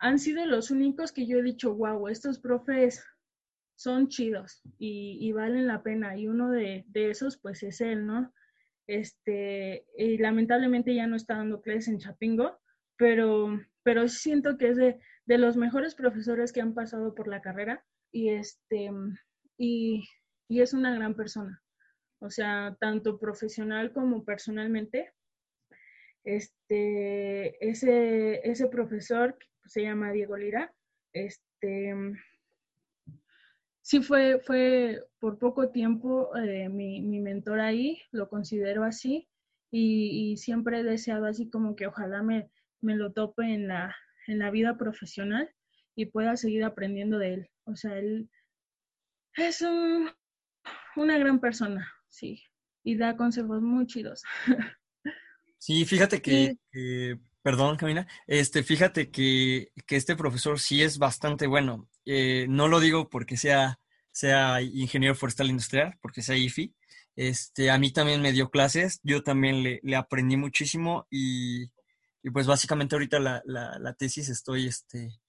[0.00, 3.04] han sido los únicos que yo he dicho, wow, estos profes
[3.76, 6.16] son chidos y, valen la pena.
[6.16, 8.32] Y uno de, de esos, pues es él, ¿no?
[8.86, 12.58] Este, y lamentablemente ya no está dando clases en Chapingo,
[12.96, 17.40] pero, pero siento que es de, de los mejores profesores que han pasado por la
[17.40, 18.90] carrera y, este,
[19.56, 20.08] y,
[20.48, 21.62] y es una gran persona.
[22.20, 25.12] O sea, tanto profesional como personalmente.
[26.24, 30.72] Este, ese, ese profesor se llama Diego Lira.
[31.12, 31.94] Este,
[33.82, 39.28] sí fue, fue por poco tiempo eh, mi, mi mentor ahí, lo considero así,
[39.70, 43.94] y, y siempre he deseado así como que ojalá me, me lo tope en la,
[44.26, 45.50] en la vida profesional
[45.94, 47.50] y pueda seguir aprendiendo de él.
[47.64, 48.28] O sea, él
[49.36, 50.10] es un-
[50.96, 52.42] una gran persona, sí,
[52.82, 54.22] y da consejos muy chidos.
[55.62, 56.58] Sí, fíjate que, Sí.
[56.72, 61.88] que- perdón, Camila, este, fíjate que, que este profesor sí es bastante bueno.
[62.04, 63.80] Eh, no lo digo porque sea,
[64.12, 66.74] sea ingeniero forestal industrial, porque sea IFI.
[67.16, 71.64] Este, a mí también me dio clases, yo también le, le aprendí muchísimo y,
[72.22, 75.20] y pues básicamente ahorita la, la, la tesis estoy, este,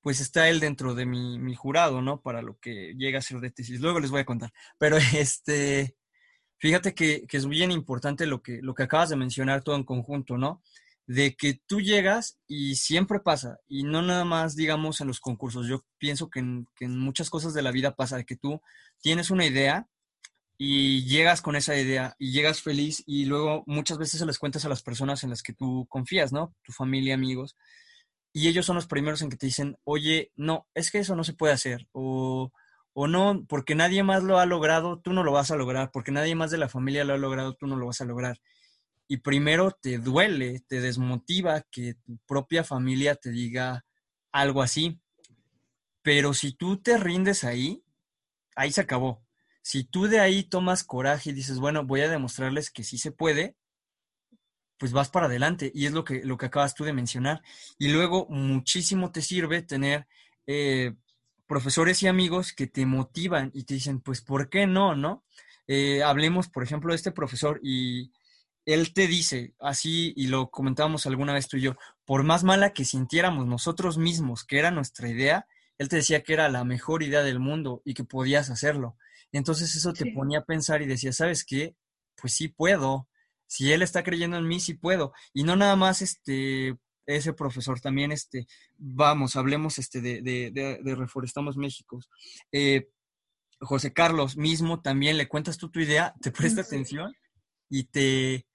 [0.00, 2.20] pues está él dentro de mi, mi jurado, ¿no?
[2.20, 3.80] Para lo que llega a ser de tesis.
[3.80, 4.52] Luego les voy a contar.
[4.78, 5.96] Pero este,
[6.58, 9.84] Fíjate que, que es bien importante lo que, lo que acabas de mencionar todo en
[9.84, 10.62] conjunto, ¿no?
[11.06, 15.68] De que tú llegas y siempre pasa, y no nada más, digamos, en los concursos.
[15.68, 18.60] Yo pienso que en, muchas cosas de la vida pasa, de que tú
[19.00, 19.88] tienes una idea
[20.58, 24.64] y llegas con esa idea y llegas feliz y luego muchas veces se les cuentas
[24.64, 26.54] a las personas en las que tú confías, ¿no?
[26.64, 27.56] Tu familia, amigos,
[28.36, 31.24] y ellos son los primeros en que te dicen, oye, no, es que eso no
[31.24, 32.52] se puede hacer, o,
[32.92, 36.12] o no, porque nadie más lo ha logrado, tú no lo vas a lograr, porque
[36.12, 38.38] nadie más de la familia lo ha logrado, tú no lo vas a lograr.
[39.08, 43.84] Y primero te duele, te desmotiva que tu propia familia te diga
[44.32, 45.00] algo así,
[46.02, 47.82] pero si tú te rindes ahí,
[48.54, 49.24] ahí se acabó.
[49.62, 53.10] Si tú de ahí tomas coraje y dices, bueno, voy a demostrarles que sí se
[53.10, 53.56] puede,
[54.78, 55.72] pues vas para adelante.
[55.74, 57.42] Y es lo que, lo que acabas tú de mencionar.
[57.78, 60.06] Y luego muchísimo te sirve tener
[60.46, 60.94] eh,
[61.46, 64.94] profesores y amigos que te motivan y te dicen, pues, ¿por qué no?
[64.94, 65.24] ¿No?
[65.66, 68.12] Eh, hablemos, por ejemplo, de este profesor y
[68.66, 72.72] él te dice así, y lo comentábamos alguna vez tú y yo, por más mala
[72.74, 75.46] que sintiéramos nosotros mismos que era nuestra idea,
[75.78, 78.96] él te decía que era la mejor idea del mundo y que podías hacerlo.
[79.32, 80.10] Entonces eso te Sí.
[80.12, 81.76] ponía a pensar y decía, ¿sabes qué?
[82.16, 83.08] Pues sí puedo.
[83.46, 85.12] Si él está creyendo en mí, sí puedo.
[85.32, 86.76] Y no nada más este
[87.08, 88.48] ese profesor, también este,
[88.78, 92.00] vamos, hablemos este de, de, de, de Reforestamos México.
[92.50, 92.88] Eh,
[93.60, 96.68] José Carlos mismo también le cuentas tú tu idea, te presta Sí.
[96.68, 97.14] atención
[97.70, 98.46] y te,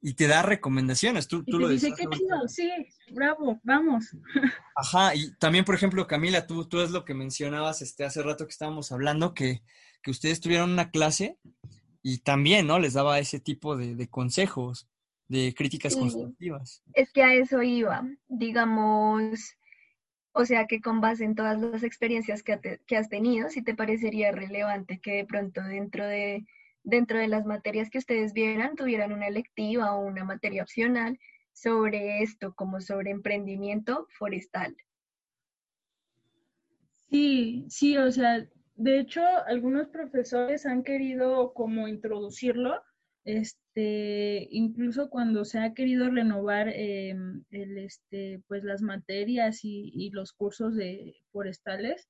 [0.00, 1.26] y te da recomendaciones.
[1.28, 2.70] Tú, Y tú te lo dice, decías qué chido, sí,
[3.12, 4.16] bravo, vamos.
[4.76, 8.44] Ajá, y también, por ejemplo, Camila, tú, tú es lo que mencionabas este, hace rato
[8.46, 9.62] que estábamos hablando, que,
[10.02, 11.36] que ustedes tuvieron una clase
[12.02, 12.78] y también, ¿no?
[12.78, 14.88] Les daba ese tipo de, de consejos,
[15.26, 15.98] de críticas Sí.
[16.00, 16.82] constructivas.
[16.94, 19.56] Es que a eso iba, digamos,
[20.32, 23.62] o sea que con base en todas las experiencias que, te- que has tenido, si
[23.62, 26.46] te parecería relevante que de pronto dentro de,
[26.82, 31.18] dentro de las materias que ustedes vieran, tuvieran una electiva o una materia opcional
[31.52, 34.76] sobre esto, como sobre emprendimiento forestal.
[37.10, 42.80] Sí, sí, o sea, de hecho, algunos profesores han querido como introducirlo,
[43.24, 47.16] este, incluso cuando se ha querido renovar eh,
[47.50, 52.08] el, este, pues las materias y, y los cursos de forestales,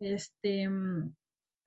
[0.00, 0.68] este,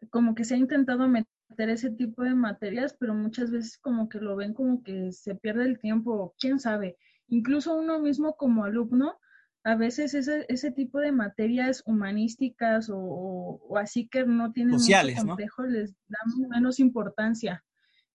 [0.10, 4.20] como que se ha intentado meter ese tipo de materias, pero muchas veces como que
[4.20, 6.98] lo ven como que se pierde el tiempo, quién sabe.
[7.28, 9.18] Incluso uno mismo como alumno
[9.64, 14.80] a veces ese, ese tipo de materias humanísticas o, o- o así que no tienen
[14.80, 15.30] Sociales, mucho ¿no?
[15.34, 17.64] complejo les dan menos importancia.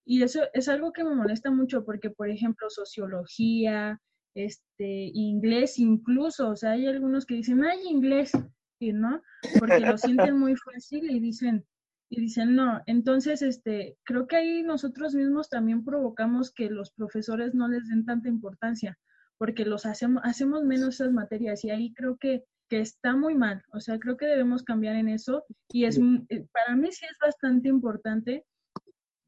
[0.05, 4.01] Y eso es algo que me molesta mucho porque, por ejemplo, sociología,
[4.35, 8.33] este, inglés incluso, o sea, hay algunos que dicen, ay, inglés,
[8.81, 9.22] no,
[9.59, 11.64] porque lo sienten muy fácil y dicen,
[12.09, 17.55] y dicen, no, entonces, este, creo que ahí nosotros mismos también provocamos que los profesores
[17.55, 18.99] no les den tanta importancia,
[19.38, 23.62] porque los hacemos, hacemos menos esas materias y ahí creo que, que está muy mal,
[23.73, 27.16] o sea, creo que debemos cambiar en eso y es, eh, para mí sí es
[27.21, 28.45] bastante importante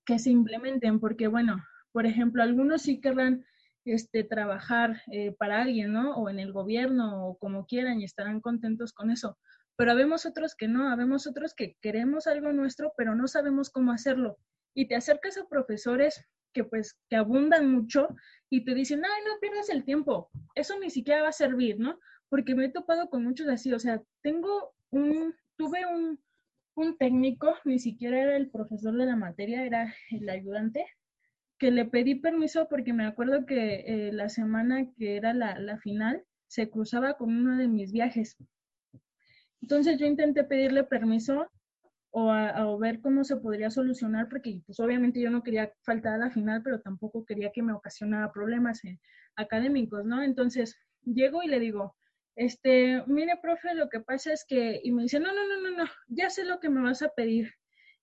[0.07, 1.63] que se implementen, porque bueno,
[1.93, 3.45] por ejemplo, algunos sí querrán
[3.85, 6.17] este, trabajar eh, para alguien, ¿no?
[6.17, 9.37] O en el gobierno o como quieran y estarán contentos con eso,
[9.79, 13.93] pero habemos otros que no, habemos otros que queremos algo nuestro, pero no sabemos cómo
[13.93, 14.37] hacerlo.
[14.75, 16.21] Y te acercas a profesores
[16.53, 18.09] que pues que abundan mucho
[18.51, 21.97] y te dicen, ay, no pierdas el tiempo, eso ni siquiera va a servir, ¿no?
[22.29, 26.19] Porque me he topado con muchos así, o sea, tengo un, tuve un,
[26.75, 30.87] un técnico, ni siquiera era el profesor de la materia, era el ayudante,
[31.57, 35.79] que le pedí permiso porque me acuerdo que eh, la semana que era la, la
[35.79, 38.37] final se cruzaba con uno de mis viajes
[39.61, 41.51] entonces yo intenté pedirle permiso
[42.11, 46.19] o, a, ver cómo se podría solucionar, porque pues obviamente yo no quería faltar a
[46.19, 48.81] la final, pero tampoco quería que me ocasionara problemas
[49.37, 50.23] académicos, ¿no?
[50.23, 51.95] Entonces llego y le digo,
[52.37, 55.77] este, mire, profe, lo que pasa es que, y me dice, no, no, no, no,
[55.77, 57.53] no, ya sé lo que me vas a pedir.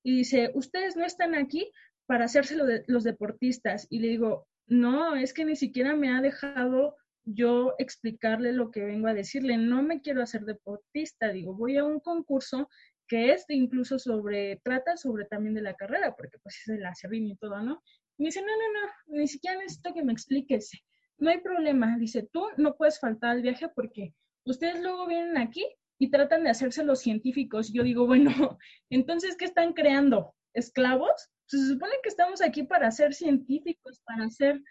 [0.03, 1.71] Y dice, ustedes no están aquí
[2.05, 3.87] para hacerse de, los deportistas.
[3.89, 8.85] Y le digo, no, es que ni siquiera me ha dejado yo explicarle lo que
[8.85, 9.57] vengo a decirle.
[9.57, 12.69] No me quiero hacer deportista, digo, voy a un concurso
[13.07, 17.27] que es incluso sobre, trata sobre también de la carrera, porque pues es el acerrín
[17.27, 17.81] y todo, ¿no?
[18.17, 20.71] me dice, no, no, no, ni siquiera necesito que me expliques.
[21.17, 21.97] No hay problema.
[21.97, 24.13] Dice, tú no puedes faltar al viaje porque
[24.45, 25.65] ustedes luego vienen aquí
[25.97, 27.71] y tratan de hacerse los científicos.
[27.73, 28.29] Yo digo, bueno,
[28.89, 30.33] entonces, ¿qué están creando?
[30.53, 31.29] ¿Esclavos?
[31.49, 34.61] Pues, se supone que estamos aquí para ser científicos, para ser,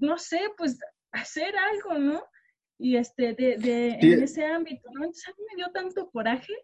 [0.00, 0.78] no sé, pues
[1.12, 2.22] hacer algo, ¿no?
[2.78, 5.04] Y este, de, de en ese ámbito, ¿no?
[5.04, 6.54] Entonces a mí me dio tanto coraje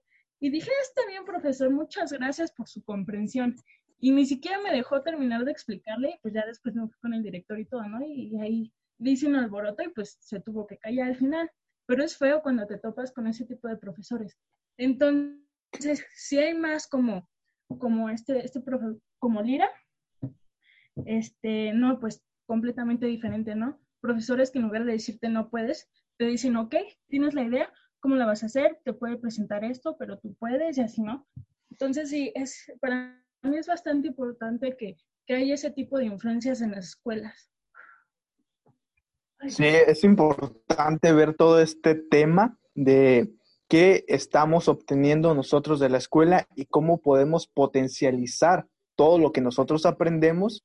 [0.41, 3.57] y dije, está bien, profesor, muchas gracias por su comprensión.
[3.99, 7.15] Y ni siquiera me dejó terminar de explicarle, y pues ya después me fui con
[7.15, 8.05] el director y todo, ¿no?
[8.05, 11.51] Y, ahí le hice un alboroto y pues se tuvo que callar al final.
[11.87, 14.37] Pero es feo cuando te topas con ese tipo de profesores.
[14.77, 17.27] Entonces, si hay más como,
[17.79, 19.71] como este, este profe, como Lira,
[21.07, 23.81] este, no, pues completamente diferente, ¿no?
[24.05, 25.89] Profesores que en lugar de decirte no puedes,
[26.19, 26.75] te dicen, ok,
[27.09, 28.79] tienes la idea, ¿cómo la vas a hacer?
[28.85, 31.27] Te puede presentar esto, pero tú puedes y así, ¿no?
[31.71, 36.61] Entonces, sí, es, para mí es bastante importante que, que haya ese tipo de influencias
[36.61, 37.51] en las escuelas.
[39.49, 43.33] Sí, es importante ver todo este tema de
[43.69, 49.87] qué estamos obteniendo nosotros de la escuela y cómo podemos potencializar todo lo que nosotros
[49.87, 50.63] aprendemos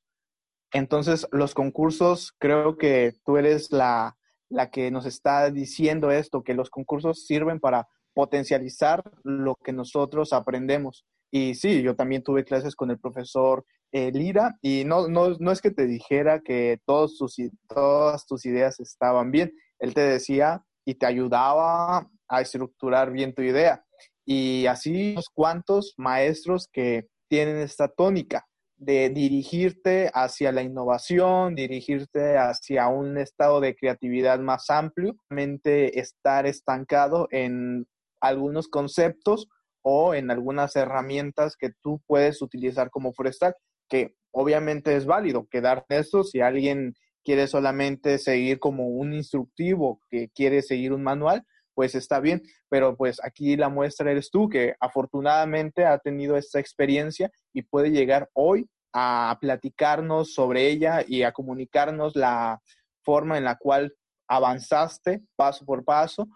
[0.72, 4.16] entonces, los concursos, creo que tú eres la,
[4.48, 10.32] la que nos está diciendo esto, que los concursos sirven para potencializar lo que nosotros
[10.32, 11.04] aprendemos.
[11.32, 15.50] Y sí, yo también tuve clases con el profesor eh, Lira y no, no, no,
[15.50, 17.36] es que te dijera que todos sus,
[17.68, 19.52] todas tus ideas estaban bien.
[19.78, 23.84] Él te decía y te ayudaba a estructurar bien tu idea.
[24.24, 28.46] Y así unos cuantos maestros que tienen esta tónica
[28.80, 36.46] de dirigirte hacia la innovación, dirigirte hacia un estado de creatividad más amplio, realmente estar
[36.46, 37.86] estancado en
[38.22, 39.48] algunos conceptos
[39.82, 43.54] o en algunas herramientas que tú puedes utilizar como forestal,
[43.86, 46.24] que obviamente es válido quedar eso.
[46.24, 52.20] Si alguien quiere solamente seguir como un instructivo, que quiere seguir un manual, pues está
[52.20, 57.62] bien, pero pues aquí la muestra eres tú, que afortunadamente ha tenido esta experiencia y
[57.62, 62.60] puede llegar hoy a platicarnos sobre ella y a comunicarnos la
[63.04, 63.94] forma en la cual
[64.28, 66.28] avanzaste paso por paso.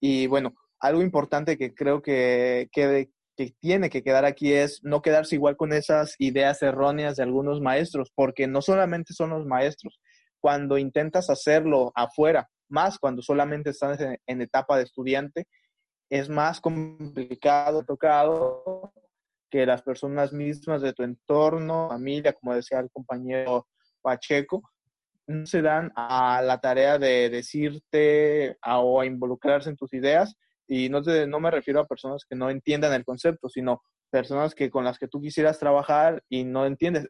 [0.00, 5.02] Y bueno, algo importante que creo que, que, que tiene que quedar aquí es no
[5.02, 10.00] quedarse igual con esas ideas erróneas de algunos maestros, porque no solamente son los maestros,
[10.40, 15.46] cuando intentas hacerlo afuera, más cuando solamente estás en, etapa de estudiante,
[16.08, 18.92] es más complicado, tocado
[19.50, 23.66] que las personas mismas de tu entorno, familia, como decía el compañero
[24.00, 24.62] Pacheco,
[25.26, 30.34] no se dan a la tarea de decirte o a involucrarse en tus ideas.
[30.66, 34.70] Y no, no me refiero a personas que no entiendan el concepto, sino personas que
[34.70, 37.08] con las que tú quisieras trabajar y no entiendes,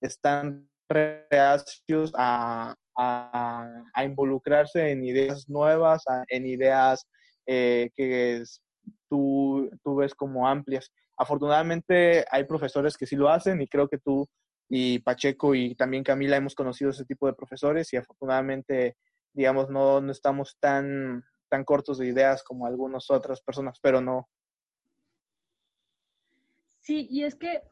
[0.00, 7.06] están reacios a, a, involucrarse en ideas nuevas, en ideas
[7.46, 8.42] eh, que
[9.08, 10.90] tú, tú ves como amplias.
[11.16, 14.28] Afortunadamente hay profesores que sí lo hacen y creo que tú
[14.68, 18.96] y Pacheco y también Camila hemos conocido ese tipo de profesores y afortunadamente,
[19.34, 24.28] digamos, no, no estamos tan, tan cortos de ideas como algunas otras personas, pero no.
[26.80, 27.62] Sí, y es que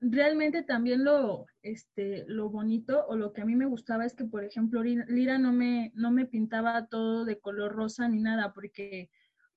[0.00, 4.24] realmente también lo, este, lo bonito o lo que a mí me gustaba es que,
[4.24, 9.10] por ejemplo, Lira no me, no me pintaba todo de color rosa ni nada, porque,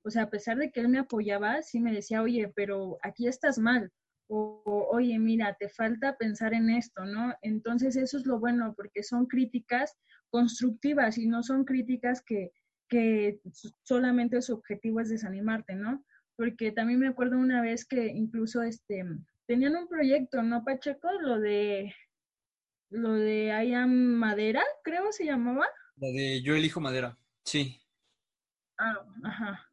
[0.03, 3.27] o sea, a pesar de que él me apoyaba, sí me decía, oye, pero aquí
[3.27, 3.91] estás mal,
[4.27, 7.33] o oye, mira, te falta pensar en esto, ¿no?
[7.41, 9.95] Entonces eso es lo bueno, porque son críticas
[10.29, 12.51] constructivas y no son críticas que,
[12.89, 13.39] que
[13.83, 16.03] solamente su objetivo es desanimarte, ¿no?
[16.35, 19.05] Porque también me acuerdo una vez que incluso este
[19.45, 21.11] tenían un proyecto, ¿no, Pacheco?
[21.21, 21.93] Lo de
[22.89, 25.65] lo de I am Madera, creo se llamaba.
[25.95, 27.81] La de Yo elijo madera, sí.
[28.77, 29.71] Ah, ajá.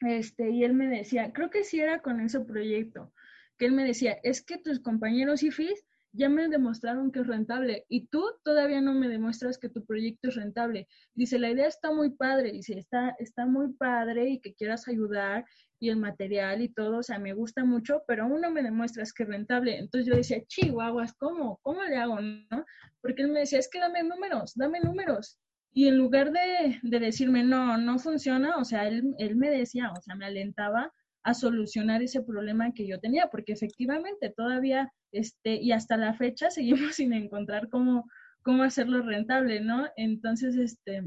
[0.00, 3.12] Este, y él me decía, creo que sí era con ese proyecto,
[3.58, 5.84] que él me decía, es que tus compañeros IFIS
[6.14, 10.28] ya me demostraron que es rentable y tú todavía no me demuestras que tu proyecto
[10.28, 10.86] es rentable.
[11.14, 15.44] Dice, la idea está muy padre, dice, está, está muy padre y que quieras ayudar
[15.80, 19.12] y el material y todo, o sea, me gusta mucho, pero aún no me demuestras
[19.12, 19.76] que es rentable.
[19.76, 21.58] Entonces yo decía, chihuahuas, ¿cómo?
[21.62, 22.20] ¿Cómo le hago?
[22.20, 22.64] ¿No?
[23.02, 25.38] Porque él me decía, es que dame números, dame números.
[25.72, 29.90] Y en lugar de, de decirme, no, no funciona, o sea, él, él me decía,
[29.90, 30.92] o sea, me alentaba
[31.24, 36.50] a solucionar ese problema que yo tenía, porque efectivamente todavía, este, y hasta la fecha
[36.90, 38.08] seguimos sin encontrar cómo,
[38.42, 39.88] cómo hacerlo rentable, ¿no?
[39.96, 41.02] Entonces, este,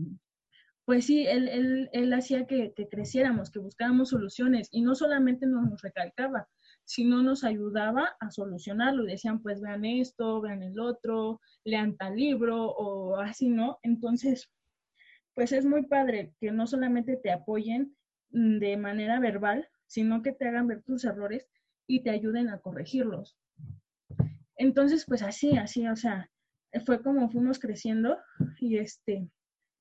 [0.86, 5.46] pues sí, él, él, él hacía que, que, creciéramos, que buscáramos soluciones, y no solamente
[5.46, 6.48] nos recalcaba,
[6.84, 9.04] sino nos ayudaba a solucionarlo.
[9.04, 13.78] Decían, pues vean esto, vean el otro, lean tal libro, o así, ¿no?
[13.84, 14.50] Entonces,
[15.36, 17.96] pues es muy padre que no solamente te apoyen
[18.30, 21.48] de manera verbal, sino que te hagan ver tus errores
[21.88, 23.38] y te ayuden a corregirlos.
[24.58, 26.30] Entonces, pues así, así, o sea,
[26.86, 28.18] fue como fuimos creciendo
[28.60, 29.30] y este,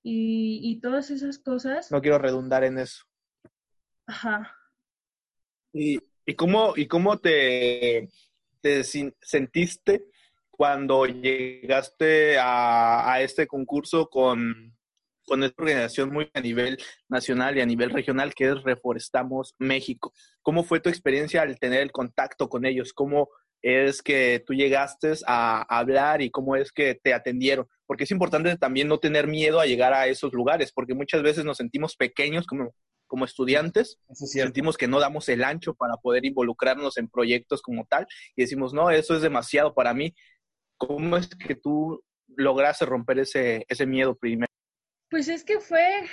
[0.02, 1.90] y, y todas esas cosas.
[1.90, 3.04] No quiero redundar en eso.
[4.06, 4.54] Ajá.
[5.72, 8.08] ¿Y, y cómo, y cómo te,
[8.60, 10.06] te sentiste
[10.50, 14.75] cuando llegaste a, a este concurso con,
[15.26, 20.12] con esta organización muy a nivel nacional y a nivel regional que es Reforestamos México.
[20.42, 22.92] ¿Cómo fue tu experiencia al tener el contacto con ellos?
[22.92, 23.28] ¿Cómo
[23.62, 27.66] es que tú llegaste a hablar y cómo es que te atendieron?
[27.86, 31.44] Porque es importante también no tener miedo a llegar a esos lugares, porque muchas veces
[31.44, 32.74] nos sentimos pequeños como,
[33.06, 38.06] como estudiantes, sentimos que no damos el ancho para poder involucrarnos en proyectos como tal
[38.36, 40.14] y decimos, no, eso es demasiado para mí.
[40.76, 44.55] ¿Cómo es que tú lograste romper ese, ese miedo primero?
[45.08, 46.04] Pues es que fue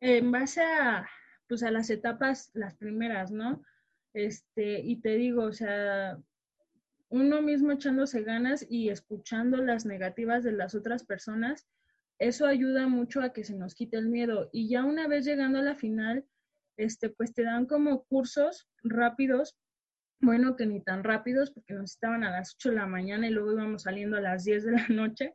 [0.00, 1.08] en base a,
[1.48, 3.62] pues a las etapas, las primeras, ¿no?
[4.14, 6.18] Este, y te digo, o sea,
[7.08, 11.68] uno mismo echándose ganas y escuchando las negativas de las otras personas,
[12.18, 14.48] eso ayuda mucho a que se nos quite el miedo.
[14.52, 16.24] Y ya una vez llegando a la final,
[16.76, 19.56] este, pues te dan como cursos rápidos,
[20.20, 23.30] bueno, que ni tan rápidos, porque nos estaban a las 8 de la mañana y
[23.30, 25.34] luego íbamos saliendo a las 10 de la noche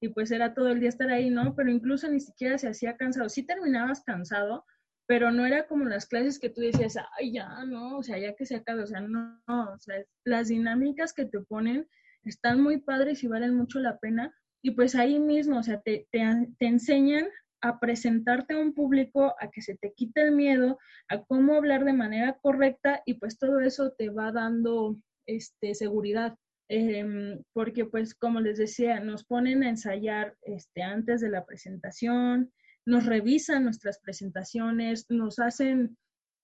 [0.00, 1.54] y pues era todo el día estar ahí, ¿no?
[1.54, 3.28] Pero incluso ni siquiera se hacía cansado.
[3.28, 4.64] Sí terminabas cansado,
[5.06, 8.34] pero no era como las clases que tú decías, ay, ya, no, o sea, ya
[8.34, 11.88] que se acabe, o sea, no, no, o sea, las dinámicas que te ponen
[12.24, 14.34] están muy padres y valen mucho la pena.
[14.62, 16.20] Y pues ahí mismo, o sea, te, te,
[16.58, 17.26] te enseñan
[17.62, 20.78] a presentarte a un público, a que se te quite el miedo,
[21.08, 24.96] a cómo hablar de manera correcta y pues todo eso te va dando
[25.26, 26.36] este, seguridad.
[26.72, 32.52] Eh, porque pues como les decía, nos ponen a ensayar este, antes de la presentación,
[32.86, 35.98] nos revisan nuestras presentaciones, nos hacen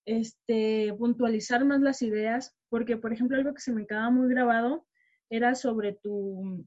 [0.04, 4.84] este, puntualizar más las ideas, porque por ejemplo algo que se me quedaba muy grabado
[5.30, 6.66] era sobre tu,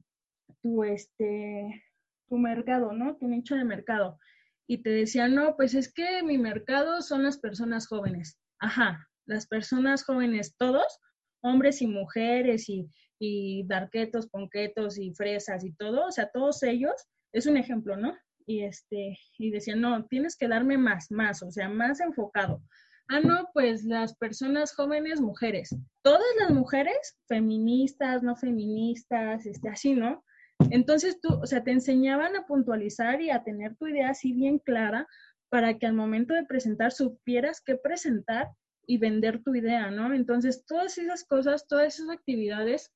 [0.62, 1.84] tu, este,
[2.30, 3.18] tu mercado, ¿no?
[3.18, 4.18] Tu nicho de mercado.
[4.66, 8.38] Y te decían, no, pues es que mi mercado son las personas jóvenes.
[8.58, 10.98] Ajá, las personas jóvenes, todos,
[11.42, 12.88] hombres y mujeres y,
[13.20, 16.94] y darquetos, ponquetos y fresas y todo, o sea, todos ellos,
[17.32, 18.16] es un ejemplo, ¿no?
[18.46, 22.62] Y este, y decían, no, tienes que darme más, más, o sea, más enfocado.
[23.08, 25.76] Ah, no, pues las personas jóvenes, mujeres.
[26.02, 30.24] Todas las mujeres, feministas, no feministas, este, así, ¿no?
[30.70, 34.58] Entonces tú, o sea, te enseñaban a puntualizar y a tener tu idea así bien
[34.58, 35.06] clara
[35.50, 38.48] para que al momento de presentar supieras qué presentar
[38.86, 40.14] y vender tu idea, ¿no?
[40.14, 42.90] Entonces, todas esas cosas, todas esas actividades,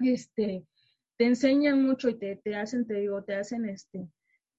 [0.00, 0.66] este,
[1.16, 4.08] te enseñan mucho y te, te hacen, te digo, te hacen, este,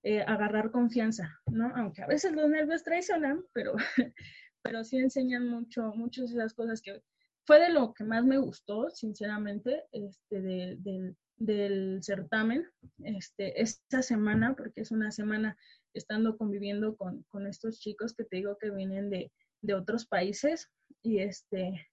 [0.03, 1.71] eh, agarrar confianza, ¿no?
[1.75, 3.73] Aunque a veces los nervios traicionan, pero,
[4.63, 7.01] pero sí enseñan mucho, muchas de esas cosas que
[7.45, 12.65] fue de lo que más me gustó, sinceramente, este, de, del certamen,
[13.03, 15.57] este, esta semana, porque es una semana
[15.93, 19.31] estando conviviendo con, con estos chicos que te digo que vienen de,
[19.61, 20.69] de otros países
[21.03, 21.88] y este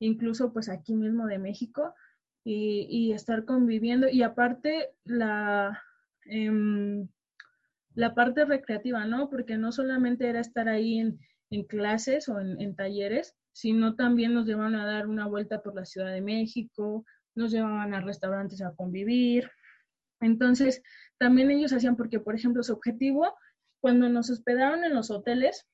[0.00, 1.94] incluso pues aquí mismo de México,
[2.44, 4.08] y, estar conviviendo.
[4.08, 5.82] Y aparte la,
[6.24, 7.08] em,
[7.94, 9.28] la parte recreativa, ¿no?
[9.30, 11.18] Porque no solamente era estar ahí en,
[11.68, 15.84] clases o en, en, talleres, sino también nos llevaban a dar una vuelta por la
[15.84, 19.50] Ciudad de México, nos llevaban a restaurantes a convivir.
[20.20, 20.82] Entonces,
[21.18, 23.34] también ellos hacían, porque por ejemplo, su objetivo,
[23.80, 25.66] cuando nos hospedaron en los hoteles,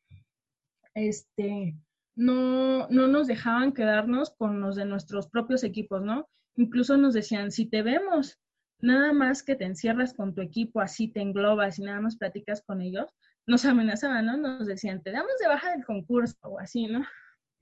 [0.94, 1.76] este,
[2.14, 6.28] no, no nos dejaban quedarnos con los de nuestros propios equipos, ¿no?
[6.56, 8.38] Incluso nos decían, si te vemos
[8.80, 12.62] nada más que te encierras con tu equipo, así te englobas y nada más platicas
[12.62, 13.10] con ellos,
[13.46, 14.36] nos amenazaban, ¿no?
[14.36, 17.06] Nos decían, te damos de baja del concurso o así, ¿no?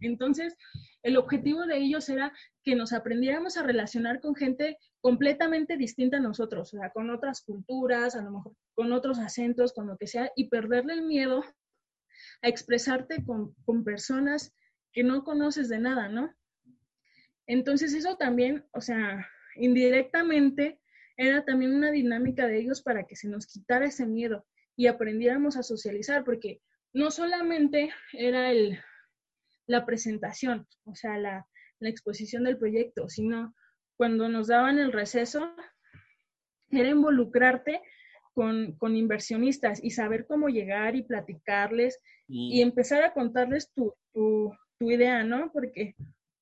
[0.00, 0.56] Entonces,
[1.02, 2.32] el objetivo de ellos era
[2.62, 7.42] que nos aprendiéramos a relacionar con gente completamente distinta a nosotros, o sea, con otras
[7.42, 11.44] culturas, a lo mejor con otros acentos, con lo que sea, y perderle el miedo
[12.42, 14.52] a expresarte con, con personas
[14.92, 16.32] que no conoces de nada, ¿no?
[17.46, 20.80] Entonces eso también, o sea, indirectamente
[21.16, 25.56] era también una dinámica de ellos para que se nos quitara ese miedo y aprendiéramos
[25.56, 26.60] a socializar, porque
[26.92, 28.78] no solamente era el,
[29.66, 31.46] la presentación, o sea, la,
[31.78, 33.54] la exposición del proyecto, sino
[33.96, 35.54] cuando nos daban el receso,
[36.70, 37.80] era involucrarte
[38.32, 44.52] con, con, inversionistas y saber cómo llegar y platicarles y, empezar a contarles tu, tu,
[44.78, 45.52] tu, idea, ¿no?
[45.52, 45.94] Porque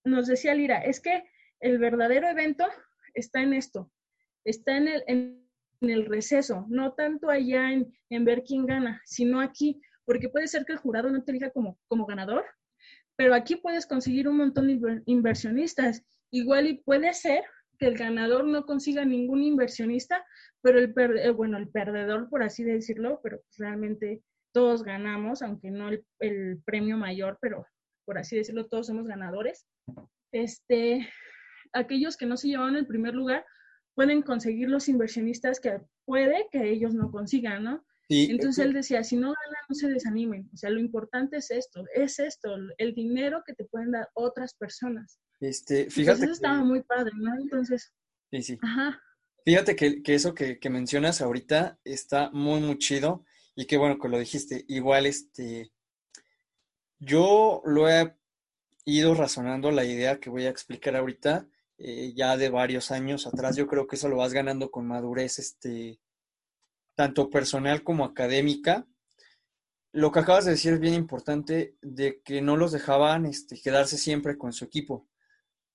[0.05, 1.25] nos decía Lira, es que
[1.61, 2.67] el verdadero evento
[3.15, 3.91] está en esto,
[4.45, 5.43] está en el, en,
[5.81, 10.65] el receso, no tanto allá en, en, ver quién gana, sino aquí, porque puede ser
[10.65, 12.45] que el jurado no te elija como, como ganador,
[13.17, 16.03] pero aquí puedes conseguir un montón de inversionistas.
[16.31, 17.45] Igual y puede ser
[17.79, 20.25] que el ganador no consiga ningún inversionista,
[20.61, 24.23] pero el, eh, bueno, el perdedor, por así decirlo, pero realmente
[24.53, 27.67] todos ganamos, aunque no el, el premio mayor, pero
[28.05, 29.67] por así decirlo, todos somos ganadores.
[30.33, 31.09] Este,
[31.73, 33.45] aquellos que no se llevan el primer lugar
[33.95, 37.85] pueden conseguir los inversionistas que puede que ellos no consigan, ¿no?
[38.09, 40.49] Entonces él decía, si no ganan, no se desanimen.
[40.53, 44.55] O sea, lo importante es esto, es esto, el dinero que te pueden dar otras
[44.55, 45.19] personas.
[45.41, 46.25] Este, fíjate.
[46.25, 47.35] eso estaba muy padre, ¿no?
[47.41, 47.93] Entonces.
[48.31, 48.59] Sí, sí.
[48.63, 49.01] Ajá.
[49.45, 53.25] Fíjate que, que eso que, que, mencionas ahorita está muy, muy chido
[53.57, 54.65] y qué bueno que lo dijiste.
[54.69, 55.72] Igual, este,
[57.03, 58.15] yo lo he
[58.85, 61.49] ido razonando la idea que voy a explicar ahorita,
[61.79, 63.57] eh, ya de varios años atrás.
[63.57, 65.99] Yo creo que eso lo vas ganando con madurez, este,
[66.95, 68.87] tanto personal como académica.
[69.91, 73.99] Lo que acabas de decir es bien importante, de que no los dejaban este, quedarse
[73.99, 75.09] siempre con su equipo.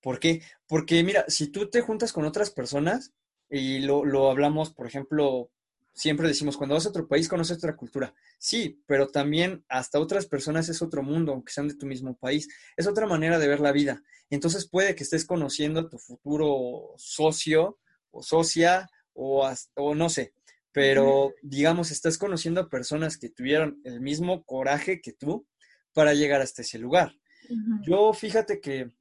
[0.00, 0.42] ¿Por qué?
[0.66, 3.12] Porque mira, si tú te juntas con otras personas,
[3.50, 5.50] y lo, lo hablamos, por ejemplo,
[5.98, 8.14] siempre decimos, cuando vas a otro país conoces otra cultura.
[8.38, 12.48] Sí, pero también hasta otras personas es otro mundo, aunque sean de tu mismo país.
[12.76, 14.02] Es otra manera de ver la vida.
[14.30, 17.78] Entonces puede que estés conociendo a tu futuro socio
[18.12, 20.34] o socia o, o no sé,
[20.70, 25.48] pero digamos, estás conociendo a personas que tuvieron el mismo coraje que tú
[25.92, 27.12] para llegar hasta ese lugar.
[27.82, 28.92] Yo fíjate que,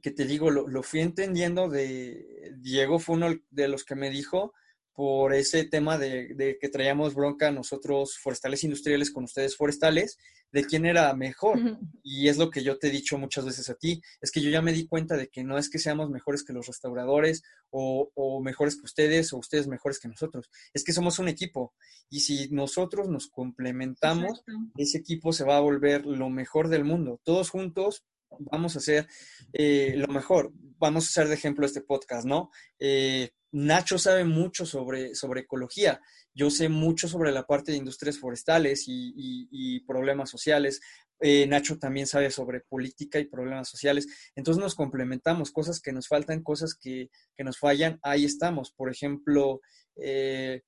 [0.00, 4.08] que te digo, lo, lo fui entendiendo de, Diego fue uno de los que me
[4.08, 4.54] dijo,
[4.94, 10.18] por ese tema de, que traíamos bronca nosotros forestales industriales con ustedes forestales,
[10.52, 11.58] de quién era mejor.
[12.04, 14.50] Y es lo que yo te he dicho muchas veces a ti, es que yo
[14.50, 18.40] ya me di cuenta de que no es que seamos mejores que los restauradores o,
[18.40, 21.74] mejores que ustedes o ustedes mejores que nosotros, es que somos un equipo.
[22.08, 24.44] Y si nosotros nos complementamos,
[24.76, 27.20] ese equipo se va a volver lo mejor del mundo.
[27.24, 28.04] Todos juntos
[28.38, 29.08] vamos a hacer
[29.52, 30.52] eh, lo mejor.
[30.78, 32.50] Vamos a hacer de ejemplo este podcast, ¿no?
[32.78, 36.00] Eh, Nacho sabe mucho sobre, sobre ecología.
[36.34, 40.80] Yo sé mucho sobre la parte de industrias forestales y, problemas sociales.
[41.20, 44.08] Eh, Nacho también sabe sobre política y problemas sociales.
[44.34, 48.72] Entonces nos complementamos, cosas que nos faltan, cosas que, nos fallan, ahí estamos.
[48.72, 49.60] Por ejemplo,
[49.94, 50.62] eh,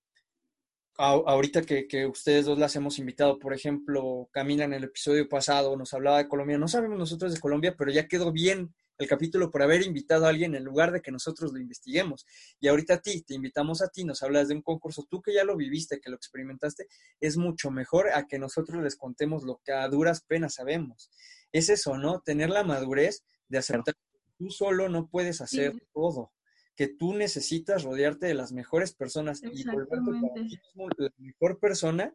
[0.96, 5.76] ahorita que, que, ustedes dos las hemos invitado, por ejemplo, Camila en el episodio pasado
[5.76, 6.56] nos hablaba de Colombia.
[6.56, 10.30] No sabemos nosotros de Colombia, pero ya quedó bien el capítulo por haber invitado a
[10.30, 12.26] alguien en lugar de que nosotros lo investiguemos.
[12.60, 15.34] Y ahorita a ti, te invitamos a ti, nos hablas de un concurso, tú que
[15.34, 16.86] ya lo viviste, que lo experimentaste,
[17.20, 21.10] es mucho mejor a que nosotros les contemos lo que a duras penas sabemos.
[21.52, 22.20] Es eso, ¿no?
[22.20, 26.32] Tener la madurez de aceptar que tú solo no puedes hacer todo,
[26.74, 29.96] que tú necesitas rodearte de las mejores personas y volverte
[30.98, 32.14] la mejor persona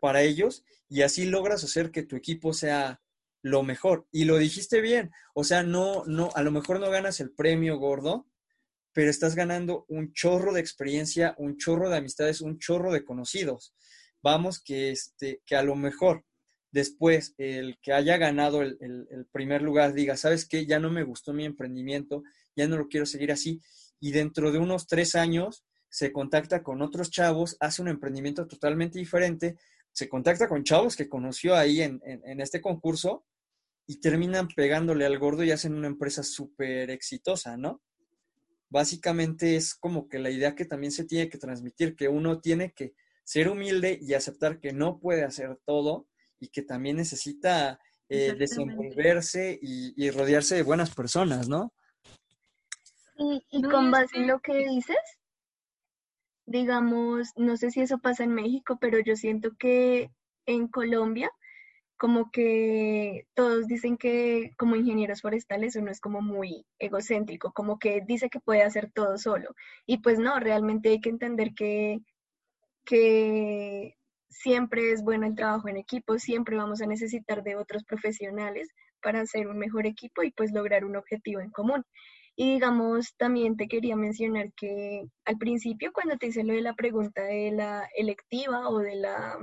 [0.00, 3.00] para ellos y así logras hacer que tu equipo sea
[3.42, 4.06] lo mejor.
[4.10, 5.10] Y lo dijiste bien.
[5.34, 8.26] O sea, no, no, a lo mejor no ganas el premio gordo,
[8.92, 13.74] pero estás ganando un chorro de experiencia, un chorro de amistades, un chorro de conocidos.
[14.22, 16.24] Vamos, que este, que a lo mejor
[16.70, 20.64] después el que haya ganado el, el, primer lugar diga, ¿sabes qué?
[20.66, 22.22] Ya no me gustó mi emprendimiento,
[22.56, 23.60] ya no lo quiero seguir así.
[24.00, 28.98] Y dentro de unos tres años se contacta con otros chavos, hace un emprendimiento totalmente
[28.98, 29.56] diferente,
[29.92, 33.26] se contacta con chavos que conoció ahí en, en, este concurso
[33.92, 37.82] y terminan pegándole al gordo y hacen una empresa súper exitosa, ¿no?
[38.70, 42.72] Básicamente es como que la idea que también se tiene que transmitir, que uno tiene
[42.72, 46.08] que ser humilde y aceptar que no puede hacer todo
[46.40, 47.78] y que también necesita
[48.08, 51.74] eh, desenvolverse y, rodearse de buenas personas, ¿no?
[53.18, 54.96] Y, y con base en lo que dices,
[56.46, 60.10] digamos, no sé si eso pasa en México, pero yo siento que
[60.46, 61.30] en Colombia,
[62.02, 68.02] como que todos dicen que como ingenieros forestales uno es como muy egocéntrico, como que
[68.04, 69.54] dice que puede hacer todo solo.
[69.86, 72.00] Y pues no, realmente hay que entender que,
[72.84, 73.94] que
[74.28, 78.68] siempre es bueno el trabajo en equipo, siempre vamos a necesitar de otros profesionales
[79.00, 81.84] para hacer un mejor equipo y pues lograr un objetivo en común.
[82.34, 86.74] Y digamos, también te quería mencionar que al principio, cuando te hice lo de la
[86.74, 89.38] pregunta de la electiva o de la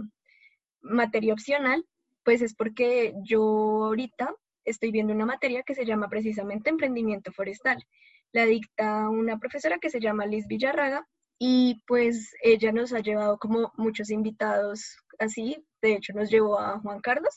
[0.82, 1.86] materia opcional,
[2.30, 7.84] pues es porque yo ahorita estoy viendo una materia que se llama precisamente emprendimiento forestal.
[8.32, 11.07] La dicta una profesora que se llama Liz Villarraga
[11.39, 16.80] y pues ella nos ha llevado como muchos invitados así, de hecho nos llevó a
[16.82, 17.36] Juan Carlos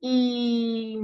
[0.00, 0.98] y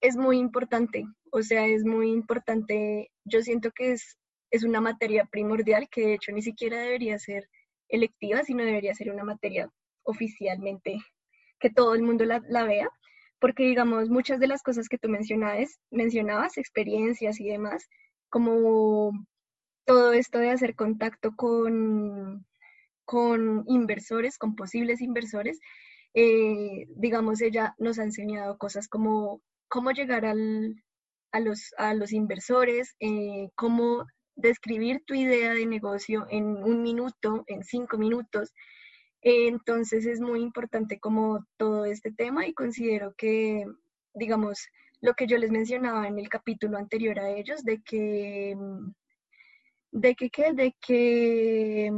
[0.00, 1.04] es muy importante.
[1.30, 4.18] O sea, es muy importante, yo siento que es,
[4.50, 7.48] es una materia primordial que de hecho ni siquiera debería ser
[7.88, 9.70] electiva, sino debería ser una materia
[10.02, 10.98] oficialmente
[11.58, 12.88] que todo el mundo la, vea,
[13.40, 17.88] porque digamos, muchas de las cosas que tú mencionabas, mencionabas, experiencias y demás,
[18.30, 19.12] como
[19.86, 22.46] todo esto de hacer contacto con,
[23.04, 25.58] con inversores, con posibles inversores,
[26.14, 30.82] eh, digamos, ella nos ha enseñado cosas como cómo llegar al,
[31.32, 37.44] a los, a los inversores, eh, cómo describir tu idea de negocio en un minuto,
[37.46, 38.52] en cinco minutos.
[39.22, 43.64] Entonces es muy importante como todo este tema y considero que,
[44.14, 44.68] digamos,
[45.00, 48.56] lo que yo les mencionaba en el capítulo anterior a ellos, de que,
[49.92, 50.52] de que, ¿qué?
[50.52, 51.90] De que,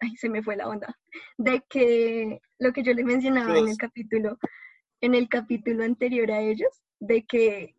[0.00, 0.98] ay, se me fue la onda,
[1.38, 4.38] de que lo que yo les mencionaba en el capítulo,
[5.00, 7.76] en el capítulo anterior a ellos, de que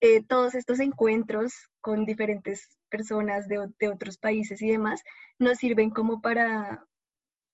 [0.00, 3.58] eh, todos estos encuentros con diferentes personas de,
[3.88, 5.02] otros países y demás
[5.38, 6.84] nos sirven como para,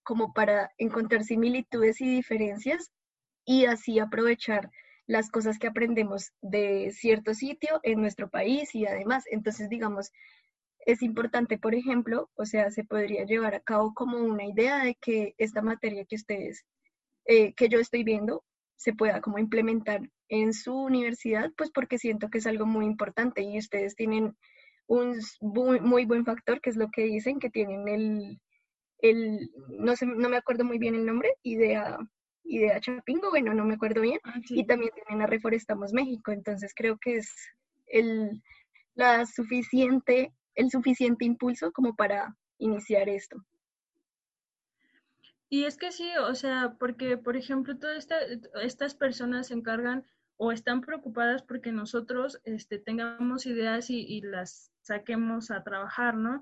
[0.02, 2.90] como para encontrar similitudes y diferencias
[3.44, 4.70] y así aprovechar
[5.06, 10.10] las cosas que aprendemos de cierto sitio en nuestro país y además, entonces digamos,
[10.86, 14.96] es importante, por ejemplo, o sea, se podría llevar a cabo como una idea de
[14.96, 16.64] que esta materia que ustedes,
[17.26, 18.44] eh, que yo estoy viendo,
[18.76, 23.42] se pueda como implementar en su universidad, pues porque siento que es algo muy importante
[23.42, 24.36] y ustedes tienen
[24.86, 28.40] un muy, buen factor, que es lo que dicen, que tienen el,
[28.98, 31.98] el no, sé, no me acuerdo muy bien el nombre, idea,
[32.44, 36.72] idea Chapingo, bueno, no me acuerdo bien, ah, y también tienen a Reforestamos México, entonces
[36.74, 37.32] creo que es
[37.86, 38.42] el,
[38.94, 43.44] la suficiente, el suficiente impulso como para iniciar esto.
[45.48, 48.08] Y es que sí, o sea, porque, por ejemplo, todas
[48.60, 50.04] estas personas se encargan
[50.36, 56.40] o están preocupadas porque nosotros este, tengamos ideas y, las saquemos a trabajar, ¿no?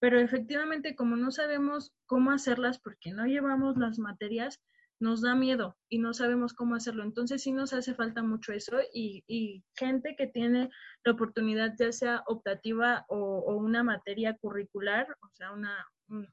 [0.00, 4.60] Pero efectivamente, como no sabemos cómo hacerlas porque no llevamos las materias,
[5.00, 7.04] nos da miedo y no sabemos cómo hacerlo.
[7.04, 10.70] Entonces sí nos hace falta mucho eso y, gente que tiene
[11.04, 15.86] la oportunidad, ya sea optativa o, una materia curricular, o sea, una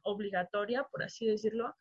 [0.03, 1.75] obligatoria, por así decirlo,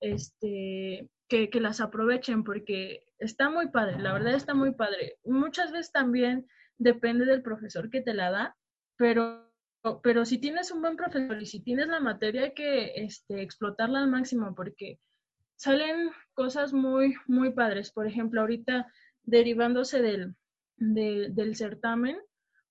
[0.00, 5.16] este, que, que, las aprovechen porque está muy padre, la verdad está muy padre.
[5.24, 6.46] Muchas veces también
[6.78, 8.56] depende del profesor que te la da,
[9.00, 9.50] pero,
[10.02, 14.00] pero si tienes un buen profesor y si tienes la materia hay que este, explotarla
[14.00, 15.00] al máximo porque
[15.56, 17.92] salen cosas muy, muy padres.
[17.92, 18.92] Por ejemplo, ahorita
[19.22, 20.36] derivándose del,
[20.76, 22.18] del certamen,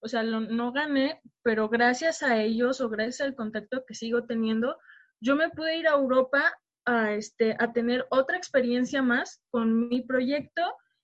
[0.02, 4.78] o sea, no gané, pero gracias a ellos o gracias al contacto que sigo teniendo,
[5.20, 6.44] yo me pude ir a Europa
[6.86, 10.62] a, este, a tener otra experiencia más con mi proyecto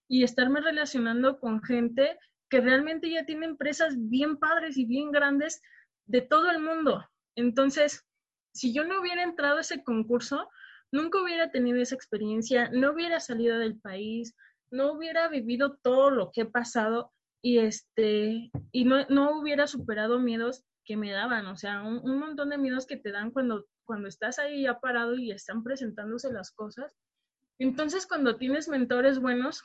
[0.07, 2.15] y estarme relacionando con gente
[2.49, 5.61] que realmente ya tiene empresas bien padres y bien grandes
[6.05, 7.03] de todo el mundo.
[7.35, 8.05] Entonces,
[8.53, 10.49] si yo no hubiera entrado a ese concurso,
[10.91, 14.35] nunca hubiera tenido esa experiencia, no hubiera salido del país,
[14.71, 20.19] no hubiera vivido todo lo que he pasado y este y no, no hubiera superado
[20.19, 24.07] miedos que me daban, o sea, un, montón de miedos que te dan cuando cuando
[24.07, 26.95] estás ahí ya parado y están presentándose las cosas,
[27.57, 29.63] Entonces, cuando tienes mentores buenos,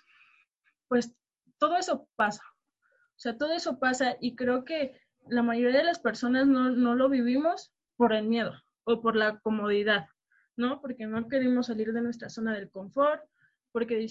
[0.89, 1.13] pues
[1.59, 2.43] todo eso pasa.
[3.21, 4.99] O sea, todo eso pasa y creo que
[5.29, 8.55] la mayoría de las personas no, no lo vivimos por el miedo
[8.85, 10.07] o por la comodidad,
[10.57, 10.81] ¿no?
[10.81, 13.23] Porque no queremos salir de nuestra zona del confort,
[13.73, 14.09] porque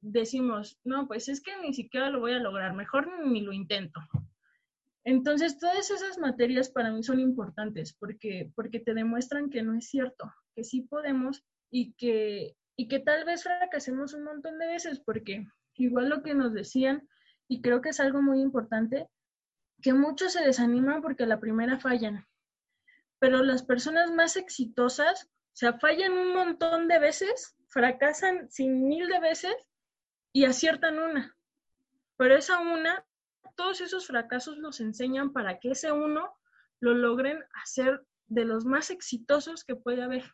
[0.00, 4.00] decimos, no, pues es que ni siquiera lo voy a lograr, mejor ni lo intento.
[5.04, 9.90] Entonces, todas esas materias para mí son importantes porque, porque te demuestran que no es
[9.90, 15.00] cierto, que sí podemos y que, y que tal vez fracasemos un montón de veces,
[15.00, 17.06] porque igual lo que nos decían,
[17.48, 19.08] y creo que es algo muy importante,
[19.82, 22.26] que muchos se desaniman porque la primera fallan,
[23.18, 29.08] pero las personas más exitosas, o sea, fallan un montón de veces, fracasan sin mil
[29.08, 29.54] de veces
[30.32, 31.36] y aciertan una,
[32.16, 33.04] pero esa una
[33.58, 36.32] todos esos fracasos nos enseñan para que ese uno
[36.78, 40.32] lo logren hacer de los más exitosos que puede haber.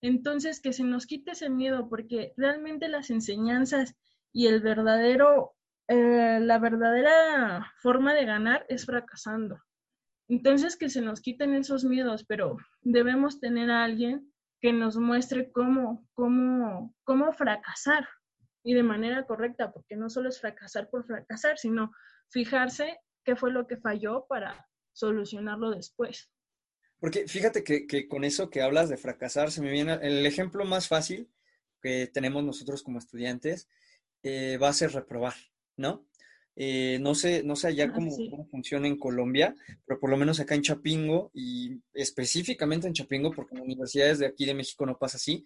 [0.00, 3.96] Entonces, que se nos quite ese miedo, porque realmente las enseñanzas
[4.32, 5.53] y el verdadero,
[5.88, 9.58] eh, la verdadera forma de ganar es fracasando.
[10.28, 15.52] Entonces, que se nos quiten esos miedos, pero debemos tener a alguien que nos muestre
[15.52, 18.08] cómo, cómo, cómo fracasar
[18.62, 21.92] y de manera correcta, porque no solo es fracasar por fracasar, sino
[22.30, 26.30] fijarse qué fue lo que falló para solucionarlo después.
[26.98, 30.88] Porque fíjate que, con eso que hablas de fracasar, se me viene el ejemplo más
[30.88, 31.30] fácil
[31.82, 33.68] que tenemos nosotros como estudiantes,
[34.22, 35.34] eh, va a ser reprobar,
[35.76, 36.06] ¿no?
[36.56, 39.56] Eh, no sé, no sé allá cómo, cómo, funciona en Colombia,
[39.86, 44.26] pero por lo menos acá en Chapingo y específicamente en Chapingo, porque en universidades de
[44.26, 45.44] aquí de México no pasa así,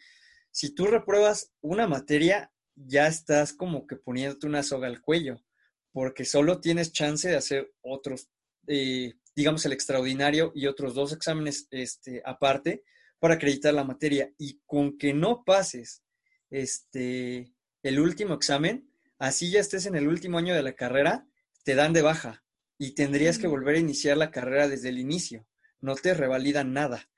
[0.51, 5.41] si tú repruebas una materia, ya estás como que poniéndote una soga al cuello
[5.93, 8.29] porque solo tienes chance de hacer otros,
[8.68, 12.85] eh, digamos, el extraordinario y otros dos exámenes este, aparte
[13.18, 14.33] para acreditar la materia.
[14.39, 16.05] Y con que no pases
[16.51, 17.53] este,
[17.83, 18.88] el último examen,
[19.19, 21.27] así ya estés en el último año de la carrera,
[21.64, 22.45] te dan de baja
[22.79, 25.47] y tendrías que volver a iniciar la carrera desde el inicio.
[25.81, 27.09] No te revalidan nada.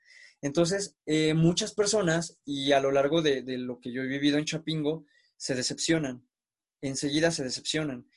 [0.41, 4.37] Entonces, eh, muchas personas, y a lo largo de, de, lo que yo he vivido
[4.37, 5.05] en Chapingo,
[5.37, 6.27] se decepcionan.
[6.81, 8.07] Enseguida se decepcionan.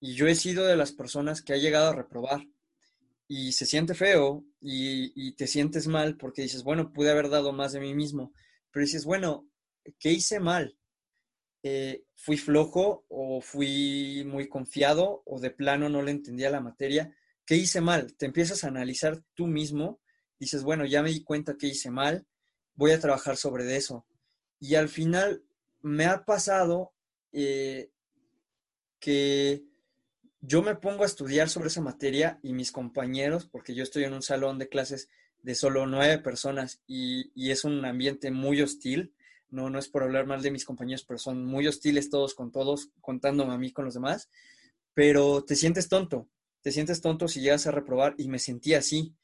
[0.00, 2.46] Y yo he sido de las personas que ha llegado a reprobar
[3.26, 7.72] y se siente feo y, te sientes mal porque dices, bueno, pude haber dado más
[7.72, 8.32] de mí mismo,
[8.70, 9.48] pero dices, bueno,
[9.98, 10.76] ¿qué hice mal?
[11.66, 17.16] Eh, ¿Fui flojo o fui muy confiado o de plano no le entendía la materia?
[17.46, 18.14] ¿Qué hice mal?
[18.14, 19.98] Te empiezas a analizar tú mismo,
[20.38, 22.26] dices, bueno, ya me di cuenta que hice mal,
[22.74, 24.06] voy a trabajar sobre eso.
[24.60, 25.42] Y al final
[25.80, 26.92] me ha pasado
[27.32, 27.90] eh,
[28.98, 29.64] que
[30.40, 34.12] yo me pongo a estudiar sobre esa materia y mis compañeros, porque yo estoy en
[34.12, 35.08] un salón de clases
[35.42, 39.14] de solo nueve personas y, es un ambiente muy hostil.
[39.54, 42.50] No, no es por hablar mal de mis compañeros, pero son muy hostiles todos con
[42.50, 44.28] todos, contándome a mí con los demás.
[44.94, 46.28] Pero te sientes tonto,
[46.60, 49.14] te sientes tonto si llegas a reprobar y me sentí así.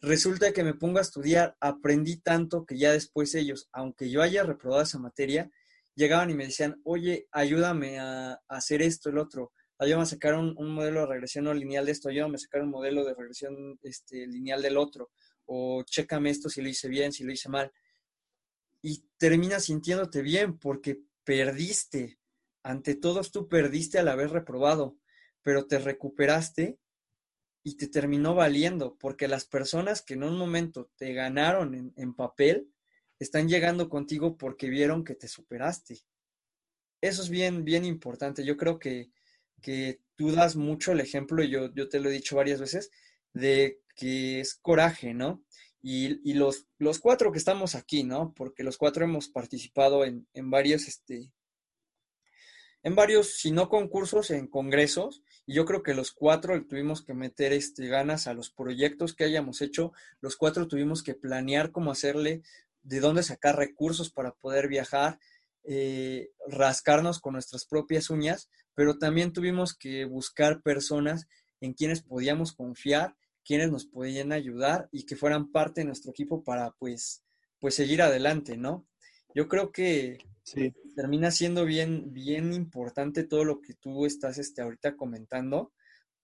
[0.00, 4.44] Resulta que me pongo a estudiar, aprendí tanto que ya después ellos, aunque yo haya
[4.44, 5.50] reprobado esa materia,
[5.96, 9.52] llegaban y me decían, oye, ayúdame a, hacer esto, el otro
[9.82, 12.70] ayúdame a sacar un, modelo de regresión no lineal de esto, ayúdame a sacar un
[12.70, 15.10] modelo de regresión este, lineal del otro,
[15.46, 17.72] o chécame esto si lo hice bien, si lo hice mal.
[18.82, 22.18] Y terminas sintiéndote bien porque perdiste.
[22.62, 24.98] Ante todos tú perdiste al haber reprobado,
[25.42, 26.78] pero te recuperaste
[27.64, 32.14] y te terminó valiendo, porque las personas que en un momento te ganaron en, en
[32.14, 32.68] papel,
[33.20, 36.00] están llegando contigo porque vieron que te superaste.
[37.00, 38.44] Eso es bien, bien importante.
[38.44, 39.12] Yo creo que
[39.62, 42.90] que tú das mucho el ejemplo, y yo, yo te lo he dicho varias veces,
[43.32, 45.42] de que es coraje, ¿no?
[45.84, 48.32] Y, los, los, cuatro que estamos aquí, ¿no?
[48.34, 51.32] Porque los cuatro hemos participado en, en, varios, este,
[52.84, 57.14] en varios, si no concursos, en congresos, y yo creo que los cuatro tuvimos que
[57.14, 61.90] meter este, ganas a los proyectos que hayamos hecho, los cuatro tuvimos que planear cómo
[61.90, 62.42] hacerle,
[62.82, 65.18] de dónde sacar recursos para poder viajar,
[65.64, 71.26] eh, rascarnos con nuestras propias uñas, pero también tuvimos que buscar personas
[71.60, 76.44] en quienes podíamos confiar, quienes nos podían ayudar y que fueran parte de nuestro equipo
[76.44, 77.24] para pues,
[77.58, 78.86] pues seguir adelante, ¿no?
[79.34, 80.18] Yo creo que
[80.94, 85.72] termina siendo bien, bien importante todo lo que tú estás este, ahorita comentando,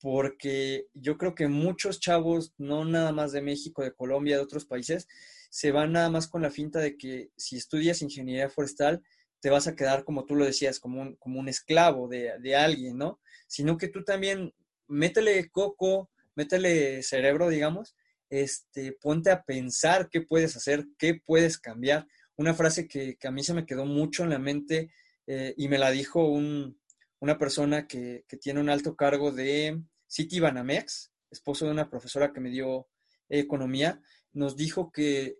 [0.00, 4.66] porque yo creo que muchos chavos, no nada más de México, de Colombia, de otros
[4.66, 5.08] países,
[5.50, 9.02] se van nada más con la finta de que si estudias ingeniería forestal,
[9.40, 12.98] te vas a quedar, como tú lo decías, como un, como un esclavo de, alguien,
[12.98, 13.20] ¿no?
[13.46, 14.52] Sino que tú también
[14.88, 17.96] métele coco, métele cerebro, digamos,
[18.30, 22.06] este, ponte a pensar qué puedes hacer, qué puedes cambiar.
[22.36, 24.92] una frase que, a mí se me quedó mucho en la mente
[25.26, 31.12] eh, y me la dijo una persona que, tiene un alto cargo de City Banamex,
[31.28, 32.86] esposo de una profesora que me dio
[33.28, 34.00] economía,
[34.32, 35.38] nos dijo que,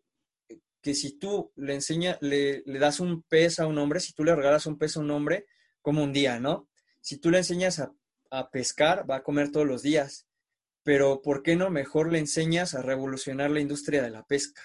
[0.82, 4.24] que si tú le enseñas, le, le, das un pez a un hombre, si tú
[4.24, 5.46] le regalas un pez a un hombre,
[5.80, 6.68] como un día, ¿no?
[7.00, 7.94] Si tú le enseñas a,
[8.32, 10.27] a pescar, va a comer todos los días
[10.82, 14.62] pero ¿por qué no mejor le enseñas a revolucionar la industria de la pesca?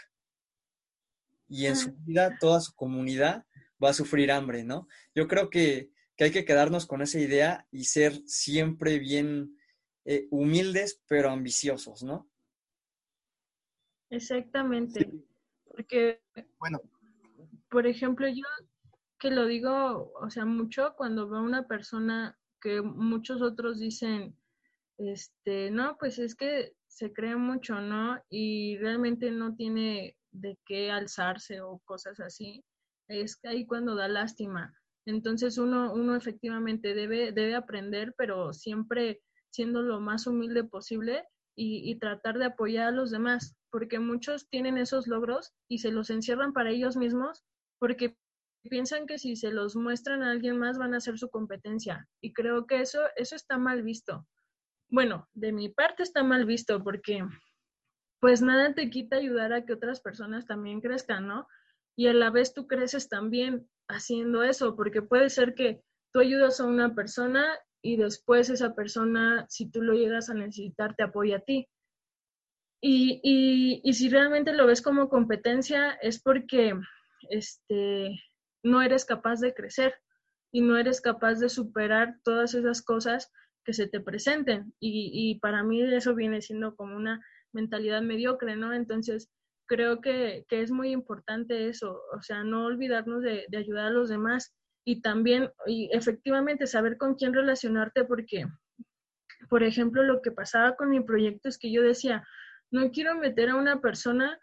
[1.48, 3.46] Y en su vida toda su comunidad
[3.84, 4.88] va a sufrir hambre, ¿no?
[5.14, 9.58] Yo creo que, hay que quedarnos con esa idea y ser siempre bien
[10.06, 12.30] eh, humildes, pero ambiciosos, ¿no?
[14.10, 15.12] Exactamente.
[15.66, 16.22] Porque,
[16.60, 16.80] bueno,
[17.70, 18.46] por ejemplo, yo
[19.20, 24.38] que lo digo, o sea, mucho cuando veo a una persona que muchos otros dicen,
[24.98, 28.22] este, no, pues es que se cree mucho, ¿no?
[28.30, 32.64] Y realmente no tiene de qué alzarse o cosas así.
[33.08, 34.74] Es ahí cuando da lástima.
[35.06, 39.22] Entonces uno, uno efectivamente debe, debe aprender, pero siempre
[39.52, 44.48] siendo lo más humilde posible y, y tratar de apoyar a los demás, porque muchos
[44.50, 47.44] tienen esos logros y se los encierran para ellos mismos
[47.80, 48.16] porque
[48.70, 52.08] piensan que si se los muestran a alguien más van a ser su competencia.
[52.22, 54.26] Y creo que eso, eso está mal visto
[54.94, 57.26] bueno, de mi parte está mal visto porque
[58.20, 61.48] pues nada te quita ayudar a que otras personas también crezcan, ¿no?
[61.98, 65.82] Y a la vez tú creces también haciendo eso, porque puede ser que
[66.12, 67.44] tú ayudas a una persona
[67.82, 71.68] y después esa persona, si tú lo llegas a necesitar, te apoya a ti.
[72.80, 76.80] Y, y, y si realmente lo ves como competencia, es porque
[77.32, 78.22] este,
[78.62, 79.96] no eres capaz de crecer
[80.52, 83.32] y no eres capaz de superar todas esas cosas
[83.64, 84.74] que se te presenten.
[84.80, 88.74] Y, para mí eso viene siendo como una mentalidad mediocre, ¿no?
[88.74, 89.30] Entonces,
[89.68, 94.54] creo que, es muy importante eso, o sea, no olvidarnos de, ayudar a los demás
[94.86, 98.46] y también, y efectivamente, saber con quién relacionarte porque,
[99.50, 102.28] por ejemplo, lo que pasaba con mi proyecto es que yo decía,
[102.72, 104.40] no quiero meter a una persona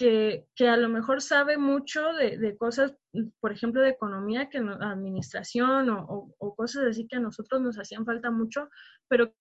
[0.00, 2.94] que, a lo mejor sabe mucho de, cosas,
[3.38, 8.30] por ejemplo, de economía, que administración o, cosas así que a nosotros nos hacían falta
[8.30, 8.70] mucho,
[9.08, 9.34] pero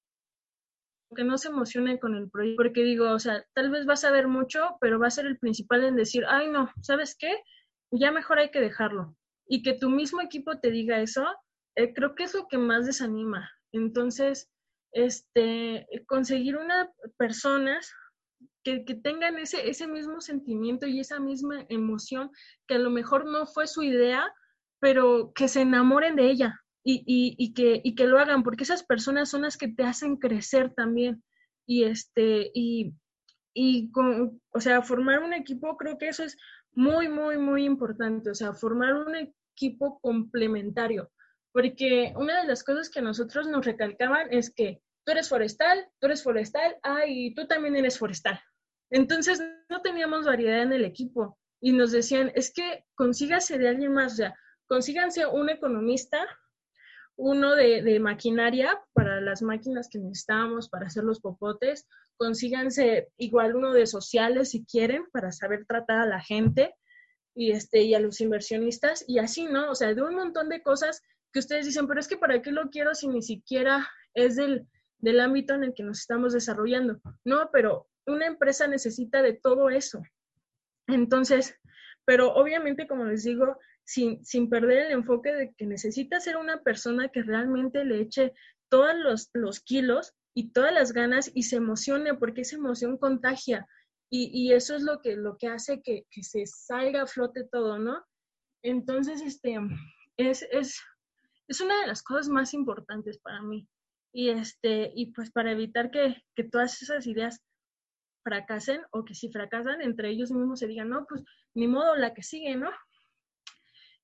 [1.15, 3.97] que no se emocione con el proyecto, porque digo, o sea, tal vez va a
[3.97, 7.41] saber mucho, pero va a ser el principal en decir, ay, no, ¿sabes qué?
[7.91, 9.15] Ya mejor hay que dejarlo.
[9.47, 11.25] Y que tu mismo equipo te diga eso,
[11.75, 13.49] eh, creo que es lo que más desanima.
[13.71, 14.51] Entonces,
[14.91, 17.91] este, conseguir una personas
[18.63, 22.31] que, tengan ese, ese mismo sentimiento y esa misma emoción,
[22.67, 24.31] que a lo mejor no fue su idea,
[24.79, 27.03] pero que se enamoren de ella y,
[27.37, 30.73] y, que, y que lo hagan, porque esas personas son las que te hacen crecer
[30.73, 31.23] también.
[31.67, 32.93] Y este, y,
[33.53, 36.37] y con, o sea, formar un equipo, creo que eso es
[36.71, 38.31] muy, muy, muy importante.
[38.31, 41.11] O sea, formar un equipo complementario.
[41.51, 45.87] Porque una de las cosas que a nosotros nos recalcaban es que tú eres forestal,
[45.99, 48.39] tú eres forestal, ah, y tú también eres forestal.
[48.91, 53.91] Entonces no teníamos variedad en el equipo y nos decían, es que consígase de alguien
[53.91, 54.35] más, o sea,
[54.67, 56.27] consíganse un economista,
[57.15, 61.87] uno de, maquinaria para las máquinas que necesitábamos para hacer los popotes,
[62.17, 66.75] consíganse igual uno de sociales si quieren para saber tratar a la gente
[67.33, 69.71] y, este, y a los inversionistas y así, ¿no?
[69.71, 71.01] O sea, de un montón de cosas
[71.33, 74.67] que ustedes dicen, pero es que ¿para qué lo quiero si ni siquiera es del,
[74.99, 76.99] del ámbito en el que nos estamos desarrollando?
[77.25, 80.01] No, pero una empresa necesita de todo eso.
[80.87, 81.55] Entonces,
[82.05, 86.61] pero obviamente, como les digo, sin, sin perder el enfoque de que necesita ser una
[86.61, 88.33] persona que realmente le eche
[88.69, 93.67] todos los, los kilos y todas las ganas y se emocione, porque esa emoción contagia.
[94.11, 97.43] Y, y eso es lo que, lo que hace que, que, se salga a flote
[97.51, 98.03] todo, ¿no?
[98.63, 99.59] Entonces, este,
[100.17, 100.81] es, es,
[101.47, 103.67] es una de las cosas más importantes para mí.
[104.11, 107.41] Y, este, y pues para evitar que, que todas esas ideas
[108.23, 112.13] fracasen o que si fracasan, entre ellos mismos se digan, no, pues ni modo, la
[112.13, 112.69] que sigue, ¿no?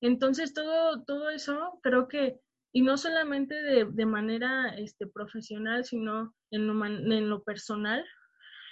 [0.01, 2.39] Entonces, todo, todo eso creo que,
[2.71, 8.05] y no solamente de, de manera este, profesional, sino en lo, en lo personal,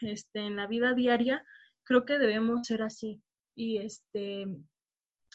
[0.01, 1.45] este, en la vida diaria,
[1.83, 3.21] creo que debemos ser así.
[3.55, 4.47] Y este,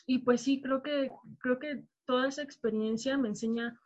[0.06, 3.78] y pues sí, creo que, creo que toda esa experiencia me enseña,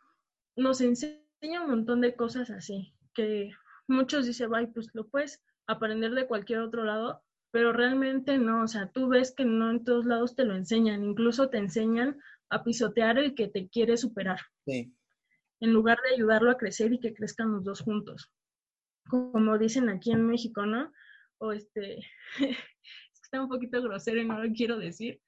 [0.55, 1.21] nos enseña
[1.61, 3.51] un montón de cosas así, que
[3.87, 8.67] muchos dicen, ay, pues lo puedes aprender de cualquier otro lado, pero realmente no, o
[8.67, 12.19] sea, tú ves que no en todos lados te lo enseñan, incluso te enseñan
[12.49, 14.39] a pisotear el que te quiere superar.
[14.65, 14.93] Sí.
[15.59, 18.31] En lugar de ayudarlo a crecer y que crezcan los dos juntos.
[19.07, 20.91] Como dicen aquí en México, ¿no?
[21.39, 21.99] O este,
[23.13, 25.21] está un poquito grosero y no lo quiero decir,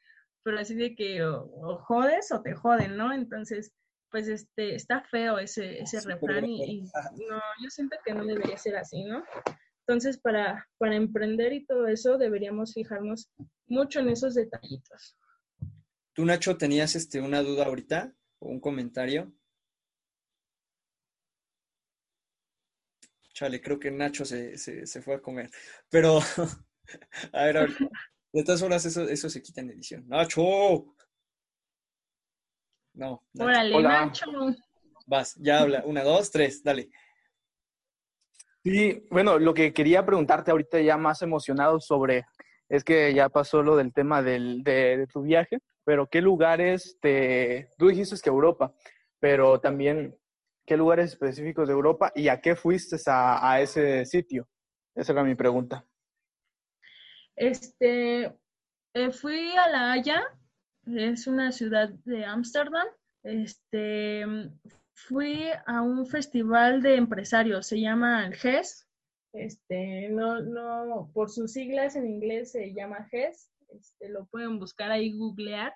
[0.43, 3.11] pero así de que o, jodes o te joden, ¿no?
[3.13, 3.73] Entonces,
[4.15, 8.77] pues este, está feo ese, ese refrán y, no, yo siento que no debería ser
[8.77, 9.25] así, ¿no?
[9.81, 13.29] Entonces, para, para emprender y todo eso, deberíamos fijarnos
[13.67, 15.17] mucho en esos detallitos.
[16.13, 19.33] ¿Tú, Nacho, tenías este, una duda ahorita o un comentario?
[23.33, 25.51] Chale, creo que Nacho se, se, fue a comer.
[25.89, 26.19] Pero,
[27.33, 27.71] a ver, a ver.
[28.31, 30.07] De todas formas, eso, eso se quita en edición.
[30.07, 30.95] ¡Nacho!
[32.95, 33.21] No.
[33.37, 34.25] Órale, Nacho.
[35.05, 35.83] Vas, ya habla.
[35.85, 36.89] Una, dos, tres, dale.
[38.63, 42.25] Sí, bueno, lo que quería preguntarte ahorita ya más emocionado sobre,
[42.67, 47.69] es que ya pasó lo del tema del, de, tu viaje, pero ¿qué lugares te,
[47.77, 48.73] tú dijiste que Europa,
[49.19, 50.17] pero también
[50.65, 54.47] qué lugares específicos de Europa y a qué fuiste a, ese sitio?
[54.95, 55.85] Esa era mi pregunta.
[57.35, 58.35] Este,
[58.95, 60.23] eh, fui a La Haya,
[60.85, 62.87] es una ciudad de Ámsterdam.
[63.23, 64.25] Este,
[64.93, 68.87] fui a un festival de empresarios, se llama GES.
[69.33, 73.51] Este, no, no, por sus siglas en inglés se llama GES.
[73.69, 75.73] Este, lo pueden buscar ahí, googlear.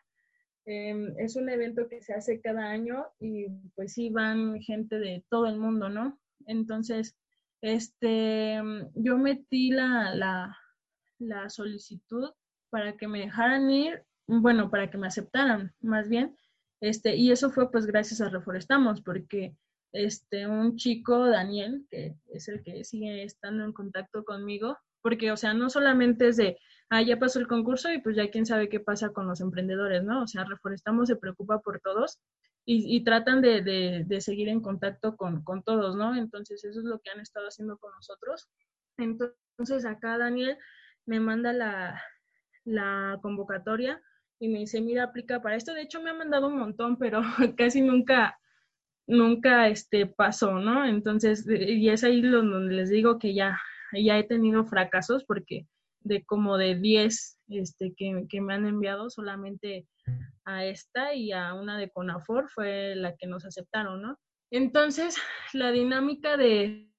[0.65, 5.23] Em, es un evento que se hace cada año y pues sí van gente de
[5.29, 6.19] todo el mundo, ¿no?
[6.45, 7.17] Entonces,
[7.61, 8.61] este,
[8.93, 10.57] yo metí la, la,
[11.17, 12.29] la solicitud
[12.69, 16.37] para que me dejaran ir, bueno, para que me aceptaran, más bien,
[16.81, 19.55] este, y eso fue pues gracias a Reforestamos, porque
[19.91, 25.37] este, un chico, Daniel, que es el que sigue estando en contacto conmigo, porque, o
[25.37, 26.57] sea, no solamente es de,
[26.89, 30.03] ah, ya pasó el concurso y pues ya quién sabe qué pasa con los emprendedores,
[30.03, 30.23] ¿no?
[30.23, 32.19] O sea, Reforestamos se preocupa por todos
[32.65, 33.63] y, tratan de,
[34.05, 36.15] de, seguir en contacto con, con, todos, ¿no?
[36.15, 38.47] Entonces, eso es lo que han estado haciendo con nosotros.
[38.97, 40.55] Entonces, acá Daniel
[41.07, 41.99] me manda la,
[42.65, 44.03] la convocatoria
[44.39, 45.73] y me dice, mira, aplica para esto.
[45.73, 47.21] De hecho, me ha mandado un montón, pero
[47.57, 48.39] casi nunca,
[49.07, 50.85] nunca este, pasó, ¿no?
[50.85, 53.59] Entonces, y es ahí donde les digo que ya,
[53.93, 55.67] ya he tenido fracasos porque
[56.01, 59.87] de como de 10 este, que, que, me han enviado, solamente
[60.45, 64.17] a esta y a una de Conafor fue la que nos aceptaron, ¿no?
[64.51, 65.17] Entonces,
[65.53, 66.89] la dinámica de,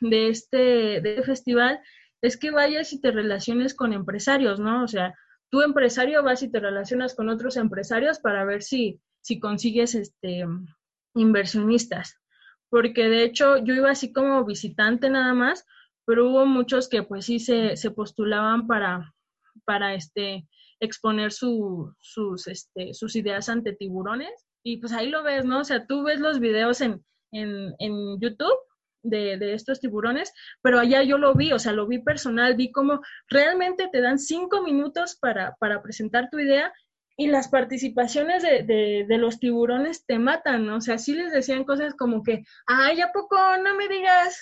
[0.00, 0.56] de, este,
[1.00, 1.80] de este festival
[2.22, 4.82] es que vayas y te relaciones con empresarios, ¿no?
[4.82, 5.14] O sea,
[5.50, 10.46] tú empresario vas y te relacionas con otros empresarios para ver si, si consigues este,
[11.14, 12.18] inversionistas.
[12.70, 15.64] Porque de hecho yo iba así como visitante nada más,
[16.04, 19.14] pero hubo muchos que pues sí se, se postulaban para,
[19.64, 20.46] para este,
[20.80, 24.46] exponer su, sus, este, sus ideas ante tiburones.
[24.62, 25.60] Y pues ahí lo ves, ¿no?
[25.60, 28.58] O sea, tú ves los videos en, en, en YouTube
[29.02, 30.32] de, estos tiburones,
[30.62, 34.18] pero allá yo lo vi, o sea, lo vi personal, vi cómo realmente te dan
[34.18, 36.72] cinco minutos para, para presentar tu idea
[37.16, 38.62] y las participaciones de,
[39.08, 43.10] de, los tiburones te matan, O sea, sí les decían cosas como que, ay, ¿a
[43.12, 44.40] poco no me digas?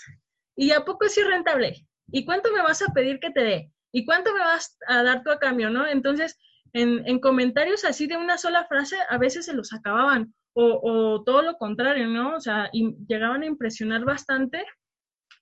[0.54, 1.86] ¿Y a poco es rentable?
[2.08, 3.72] ¿Y cuánto me vas a pedir que te dé?
[3.92, 5.86] ¿Y cuánto me vas a dar tú a cambio, no?
[5.86, 6.38] Entonces,
[6.74, 11.42] en, en comentarios así de una sola frase, a veces se los acababan o, todo
[11.42, 12.36] lo contrario, ¿no?
[12.36, 14.64] O sea, y llegaban a impresionar bastante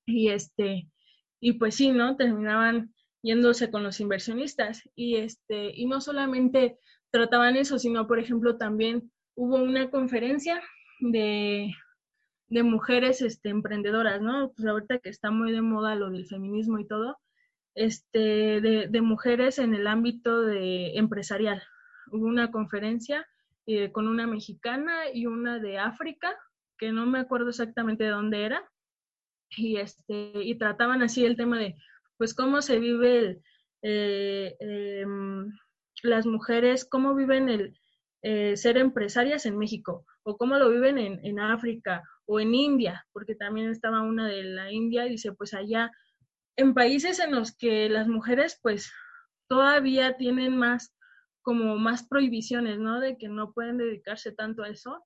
[0.04, 0.88] y este,
[1.40, 2.16] y pues sí, ¿no?
[2.16, 2.92] Terminaban
[3.22, 6.78] yéndose con los inversionistas y este, y no solamente
[7.10, 10.60] trataban eso, sino por ejemplo también hubo una conferencia
[11.00, 11.72] de,
[12.48, 14.52] de mujeres este, emprendedoras, ¿no?
[14.52, 17.18] Pues ahorita que está muy de moda lo del feminismo y todo,
[17.76, 21.62] este, de, de mujeres en el ámbito de empresarial.
[22.10, 23.26] Hubo una conferencia
[23.66, 26.36] eh, con una mexicana y una de África,
[26.78, 28.70] que no me acuerdo exactamente de dónde era,
[29.50, 31.76] y, este, y trataban así el tema de,
[32.18, 33.40] pues, cómo se vive
[33.82, 35.50] eh, em,
[36.02, 37.78] las mujeres, cómo viven el
[38.22, 43.06] eh, ser empresarias en México, o cómo lo viven en, en África o en India,
[43.12, 45.90] porque también estaba una de la India y dice, pues allá,
[46.56, 48.92] en países en los que las mujeres, pues,
[49.48, 50.94] todavía tienen más
[51.45, 52.99] como más prohibiciones, ¿no?
[52.99, 55.05] De que no pueden dedicarse tanto a eso.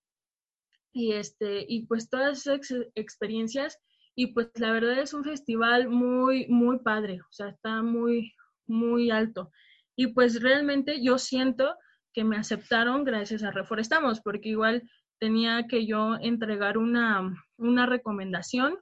[0.93, 3.79] Y, este, y pues todas esas experiencias,
[4.15, 8.35] y pues la verdad es un festival muy, muy padre, o sea, está muy,
[8.67, 9.51] muy alto.
[9.97, 11.77] Y pues realmente yo siento
[12.15, 18.79] que me aceptaron gracias a Reforestamos, porque igual tenía que yo entregar una, una recomendación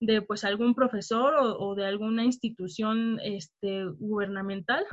[0.00, 4.84] de pues algún profesor o, o, de alguna institución este, gubernamental.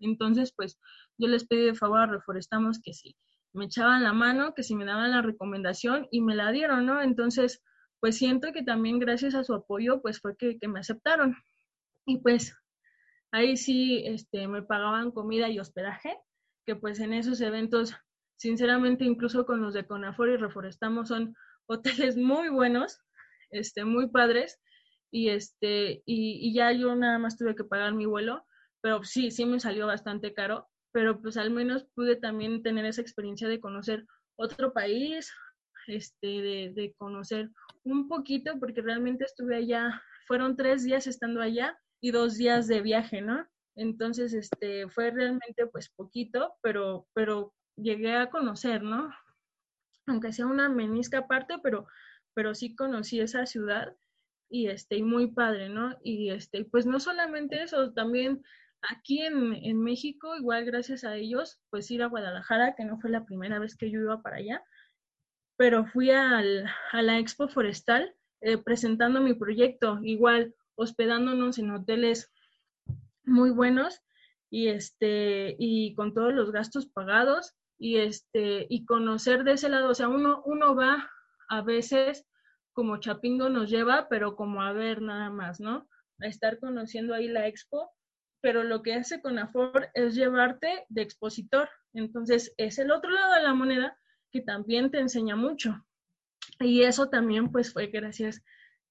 [0.00, 0.78] Entonces, pues
[1.18, 3.16] yo les pedí de favor a Reforestamos que si
[3.52, 7.02] me echaban la mano, que si me daban la recomendación y me la dieron, ¿no?
[7.02, 7.62] Entonces,
[8.00, 11.36] pues siento que también gracias a su apoyo, pues fue que, me aceptaron.
[12.06, 12.56] Y pues
[13.32, 16.16] ahí sí este, me pagaban comida y hospedaje.
[16.66, 17.94] que pues en esos eventos,
[18.36, 21.34] sinceramente, incluso con los de Conafor y Reforestamos son
[21.66, 23.00] hoteles muy buenos,
[23.50, 24.60] este, muy padres,
[25.10, 28.44] y este, y, y ya yo nada más tuve que pagar mi vuelo,
[28.80, 33.00] pero sí, sí me salió bastante caro, pero pues al menos pude también tener esa
[33.00, 34.06] experiencia de conocer
[34.36, 35.32] otro país,
[35.86, 37.50] este, de, de conocer
[37.84, 42.80] un poquito, porque realmente estuve allá, fueron tres días estando allá y dos días de
[42.80, 43.46] viaje, ¿no?
[43.76, 49.10] Entonces, este, fue realmente pues poquito, pero, pero llegué a conocer, ¿no?
[50.06, 51.86] Aunque sea una menisca aparte, pero,
[52.34, 53.94] pero sí conocí esa ciudad
[54.50, 55.96] y este, y muy padre, ¿no?
[56.02, 58.42] Y este, pues no solamente eso, también
[58.82, 63.10] aquí en, en, México, igual gracias a ellos, pues ir a Guadalajara, que no fue
[63.10, 64.62] la primera vez que yo iba para allá,
[65.56, 72.32] pero fui al, a la Expo Forestal eh, presentando mi proyecto, igual hospedándonos en hoteles
[73.24, 74.00] muy buenos
[74.48, 79.90] y este y con todos los gastos pagados y este y conocer de ese lado,
[79.90, 81.10] o sea, uno uno va
[81.50, 82.26] a veces
[82.72, 85.86] como Chapingo nos lleva, pero como a ver nada más, ¿no?
[86.20, 87.90] A estar conociendo ahí la expo,
[88.40, 91.68] pero lo que hace con Afor es llevarte de expositor.
[91.92, 93.96] Entonces, es el otro lado de la moneda
[94.30, 95.84] que también te enseña mucho.
[96.58, 98.42] Y eso también pues fue gracias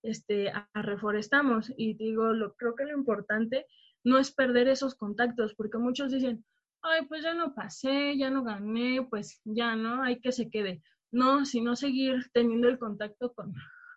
[0.04, 1.72] este, a, Reforestamos.
[1.78, 3.66] Y digo, lo, creo que lo importante
[4.04, 6.45] no es perder esos contactos, porque muchos dicen,
[6.82, 10.82] ay, pues ya no pasé, ya no gané, pues ya no, hay que se quede.
[11.12, 13.54] No, sino seguir teniendo el contacto con,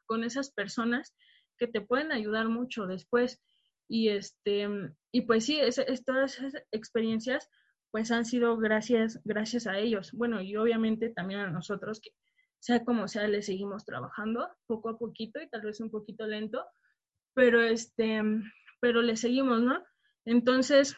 [0.07, 1.15] con esas personas
[1.59, 3.41] que te pueden ayudar mucho después.
[3.93, 4.67] Y este,
[5.13, 7.51] y pues sí, es, es, todas esas experiencias
[7.91, 10.13] pues han sido gracias, gracias a ellos.
[10.13, 12.09] Bueno, y obviamente también a nosotros, que
[12.59, 16.65] sea como sea, le seguimos trabajando poco a poquito y tal vez un poquito lento,
[17.35, 18.23] pero este,
[18.81, 19.85] pero le seguimos, ¿no?
[20.25, 20.97] Entonces,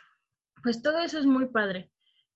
[0.63, 1.91] pues todo eso es muy padre.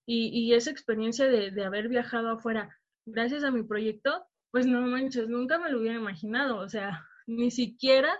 [0.06, 4.80] Y, y esa experiencia de, de, haber viajado afuera, gracias a mi proyecto, pues no
[4.80, 6.56] manches, nunca me lo hubiera imaginado.
[6.58, 8.12] O sea, ni siquiera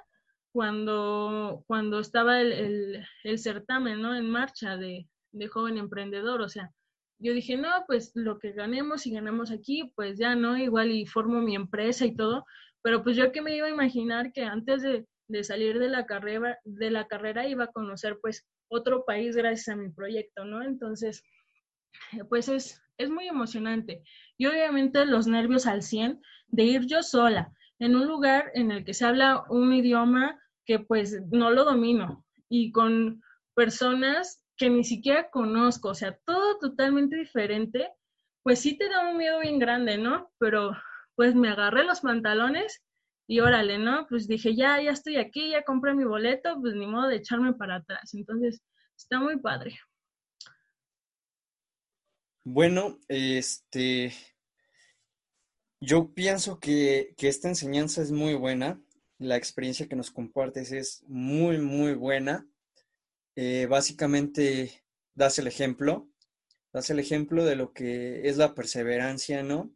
[0.58, 4.16] cuando, cuando estaba el, el, el certamen, ¿no?
[4.16, 6.72] En marcha de, de joven emprendedor, o sea,
[7.20, 11.06] yo dije, no, pues lo que ganemos y ganamos aquí, pues ya no, igual y
[11.06, 12.44] formo mi empresa y todo,
[12.82, 16.06] pero pues yo que me iba a imaginar que antes de, de, salir de la
[16.06, 20.64] carrera, de la carrera iba a conocer pues otro país gracias a mi proyecto, ¿no?
[20.64, 21.22] Entonces,
[22.28, 24.02] pues es, es muy emocionante.
[24.36, 28.84] Y obviamente los nervios al 100 de ir yo sola en un lugar en el
[28.84, 30.36] que se habla un idioma
[30.68, 33.22] que pues no lo domino y con
[33.54, 37.90] personas que ni siquiera conozco, o sea, todo totalmente diferente,
[38.42, 40.30] pues sí te da un miedo bien grande, ¿no?
[40.38, 40.72] Pero
[41.16, 42.84] pues me agarré los pantalones
[43.26, 44.06] y órale, ¿no?
[44.08, 47.54] Pues dije, ya, ya estoy aquí, ya compré mi boleto, pues ni modo de echarme
[47.54, 48.12] para atrás.
[48.12, 48.62] Entonces,
[48.94, 49.78] está muy padre.
[52.44, 54.12] Bueno, este,
[55.80, 58.80] yo pienso que, que esta enseñanza es muy buena,
[59.18, 62.46] la experiencia que nos compartes es muy, muy buena
[63.40, 64.82] eh, básicamente
[65.14, 66.08] das el ejemplo,
[66.72, 69.72] das el ejemplo de lo que es la perseverancia, ¿no?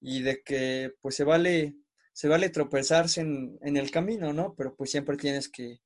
[0.00, 1.76] Y de que pues se vale,
[2.12, 4.52] se vale tropezarse en, en el camino, ¿no?
[4.56, 5.80] Pero pues siempre tienes que,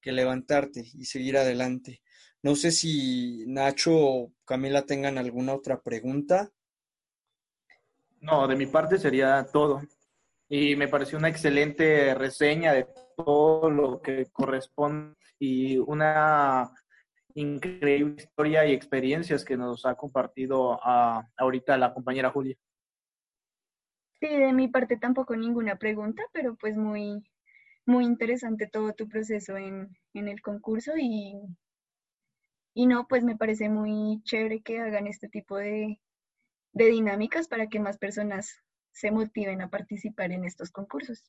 [0.00, 2.00] que, levantarte y seguir adelante.
[2.42, 6.50] No sé si Nacho o Camila tengan alguna otra pregunta.
[8.22, 9.82] No, de mi parte sería todo.
[10.48, 16.70] Y me pareció una excelente reseña de todo lo que corresponde y una
[17.34, 22.56] increíble historia y experiencias que nos ha compartido a, ahorita la compañera Julia.
[24.20, 27.22] Sí, de mi parte tampoco ninguna pregunta, pero pues muy,
[27.86, 31.34] muy interesante todo tu proceso en, en el concurso y,
[32.74, 36.00] y no, pues me parece muy chévere que hagan este tipo de,
[36.72, 38.62] de dinámicas para que más personas
[38.94, 41.24] se motiven a participar en estos concursos.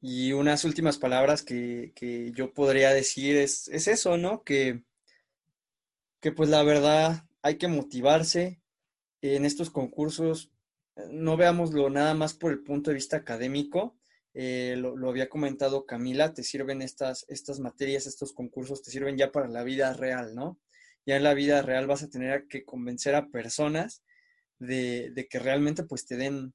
[0.00, 4.42] Y unas últimas palabras que, que yo podría decir es, es, eso, ¿no?
[4.42, 4.82] Que,
[6.20, 8.60] que pues la verdad hay que motivarse
[9.22, 10.50] en estos concursos.
[11.10, 13.96] No veámoslo nada más por el punto de vista académico.
[14.32, 19.16] Eh, lo, lo, había comentado Camila, te sirven estas, estas materias, estos concursos, te sirven
[19.16, 20.58] ya para la vida real, ¿no?
[21.06, 24.02] Ya en la vida real vas a tener que convencer a personas
[24.58, 26.54] de, que realmente pues te den,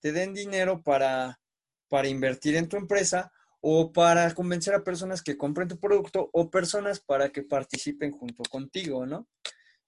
[0.00, 1.40] te den dinero para,
[1.88, 6.50] para invertir en tu empresa o para convencer a personas que compren tu producto o
[6.50, 9.28] personas para que participen junto contigo, ¿no?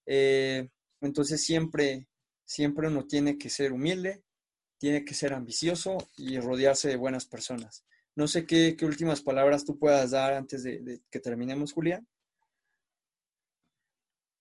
[0.07, 0.69] Eh,
[1.01, 2.09] entonces siempre,
[2.45, 4.25] siempre uno tiene que ser humilde,
[4.79, 7.85] tiene que ser ambicioso y rodearse de buenas personas.
[8.17, 12.03] No sé qué, qué últimas palabras tú puedas dar antes de, de que terminemos, Julia.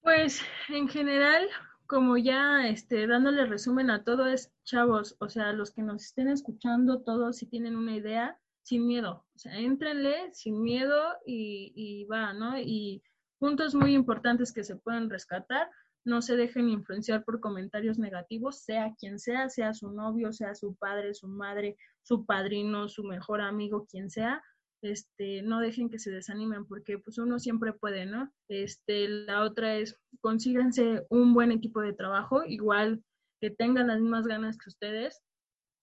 [0.01, 1.47] Pues en general,
[1.87, 6.27] como ya este, dándole resumen a todo es, chavos, o sea, los que nos estén
[6.27, 12.05] escuchando, todos, si tienen una idea, sin miedo, o sea, éntrenle sin miedo y, y
[12.05, 12.59] va, ¿no?
[12.59, 13.01] Y
[13.39, 15.69] puntos muy importantes que se pueden rescatar,
[16.03, 20.75] no se dejen influenciar por comentarios negativos, sea quien sea, sea su novio, sea su
[20.75, 24.41] padre, su madre, su padrino, su mejor amigo, quien sea,
[24.81, 28.31] este, no dejen que se desanimen porque pues uno siempre puede, ¿no?
[28.47, 33.03] Este, la otra es consíganse un buen equipo de trabajo, igual
[33.41, 35.21] que tengan las mismas ganas que ustedes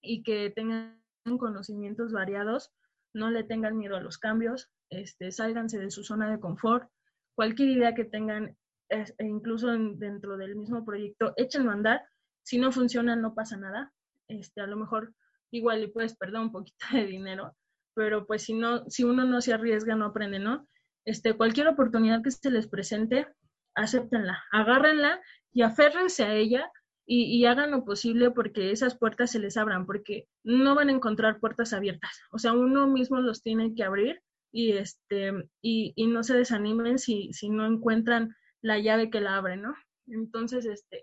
[0.01, 1.01] y que tengan
[1.39, 2.71] conocimientos variados,
[3.15, 6.89] no le tengan miedo a los cambios, este, sálganse de su zona de confort,
[7.35, 8.57] cualquier idea que tengan,
[8.89, 12.03] e incluso dentro del mismo proyecto, échenlo a andar,
[12.43, 13.93] si no funciona no pasa nada,
[14.29, 15.15] este, a lo mejor
[15.51, 17.57] igual le puedes perder un poquito de dinero,
[17.95, 20.69] pero pues si no, si uno no se arriesga, no aprende, ¿no?
[21.05, 23.27] Este, cualquier oportunidad que se les presente,
[23.75, 25.21] acéptenla, agárrenla
[25.53, 26.71] y aférrense a ella
[27.07, 31.39] y, hagan lo posible porque esas puertas se les abran, porque no van a encontrar
[31.39, 32.19] puertas abiertas.
[32.33, 36.99] O sea, uno mismo los tiene que abrir y, este, y, y no se desanimen
[36.99, 39.75] si, si no encuentran la llave que la abre, ¿no?
[40.07, 41.03] Entonces, este,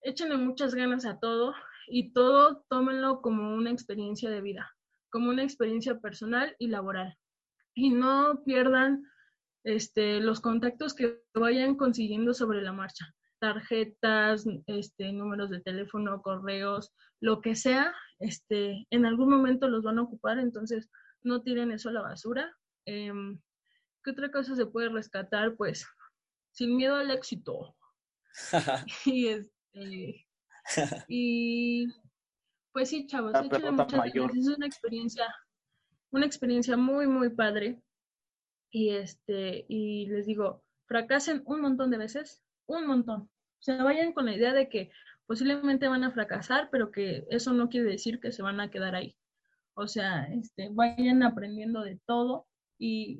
[0.00, 1.54] échenle muchas ganas a todo
[1.86, 4.72] y todo tómenlo como una experiencia de vida
[5.12, 7.16] como una experiencia personal y laboral.
[7.74, 9.04] Y no pierdan
[9.62, 13.14] este, los contactos que vayan consiguiendo sobre la marcha.
[13.38, 19.98] Tarjetas, este, números de teléfono, correos, lo que sea, este, en algún momento los van
[19.98, 20.90] a ocupar, entonces
[21.22, 22.56] no tiren eso a la basura.
[22.86, 23.38] Em,
[24.02, 25.56] ¿Qué otra cosa se puede rescatar?
[25.56, 25.86] Pues
[26.52, 27.76] sin miedo al éxito.
[29.06, 30.26] y, este,
[31.06, 31.86] y
[32.72, 35.34] pues sí, chavos, échenle muchas Es una experiencia,
[36.10, 37.80] una experiencia muy, muy padre.
[38.70, 43.22] Y este, y les digo, fracasen un montón de veces, un montón.
[43.22, 44.90] O sea, vayan con la idea de que
[45.26, 48.94] posiblemente van a fracasar, pero que eso no quiere decir que se van a quedar
[48.94, 49.14] ahí.
[49.74, 52.46] O sea, este, vayan aprendiendo de todo
[52.78, 53.18] y,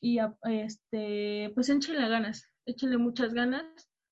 [0.00, 3.64] y, y este, pues échenle ganas, échenle muchas ganas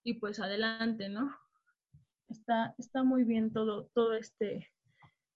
[0.02, 1.30] y pues adelante, ¿no?
[2.28, 4.70] Está, está muy bien todo, todo este,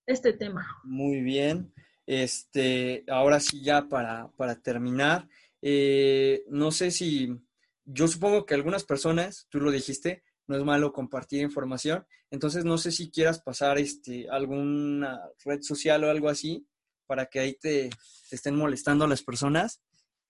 [0.07, 0.67] este tema.
[0.85, 1.73] Muy bien.
[2.07, 5.29] Este, ahora sí, ya para, para terminar,
[5.63, 7.39] eh, no sé si,
[7.85, 12.79] yo supongo que algunas personas, tú lo dijiste, no es malo compartir información, entonces no
[12.79, 16.67] sé si quieras pasar este, alguna red social o algo así
[17.07, 17.91] para que ahí te,
[18.29, 19.81] te estén molestando a las personas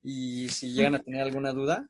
[0.02, 1.88] y si llegan a tener alguna duda.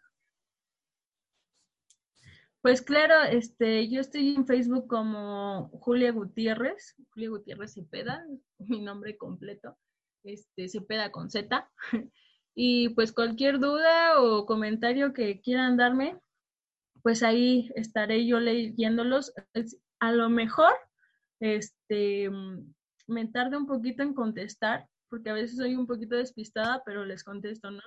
[2.63, 8.23] Pues claro, este, yo estoy en Facebook como Julia Gutiérrez, Julia Gutiérrez Cepeda,
[8.59, 9.79] mi nombre completo,
[10.25, 11.71] este, Cepeda con Z.
[12.53, 16.21] Y pues cualquier duda o comentario que quieran darme,
[17.01, 19.33] pues ahí estaré yo leyéndolos.
[20.01, 20.73] A lo mejor,
[21.39, 22.29] este,
[23.07, 27.23] me tarde un poquito en contestar, porque a veces soy un poquito despistada, pero les
[27.23, 27.83] contesto, ¿no?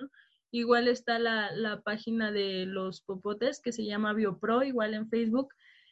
[0.54, 5.48] Igual está la, la, página de los popotes que se llama BioPro, igual en Facebook.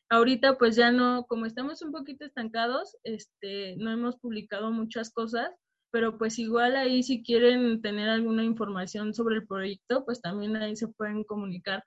[0.09, 5.51] Ahorita pues ya no, como estamos un poquito estancados, este, no hemos publicado muchas cosas,
[5.91, 10.77] pero pues igual ahí si quieren tener alguna información sobre el proyecto, pues también ahí
[10.77, 11.83] se pueden comunicar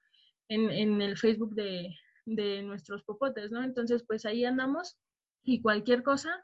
[0.50, 1.96] en, en el Facebook de,
[2.26, 3.64] de nuestros popotes, ¿no?
[3.64, 4.98] Entonces pues ahí andamos
[5.46, 6.44] y cualquier cosa,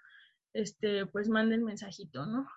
[0.53, 2.47] este, pues manden mensajito, ¿no?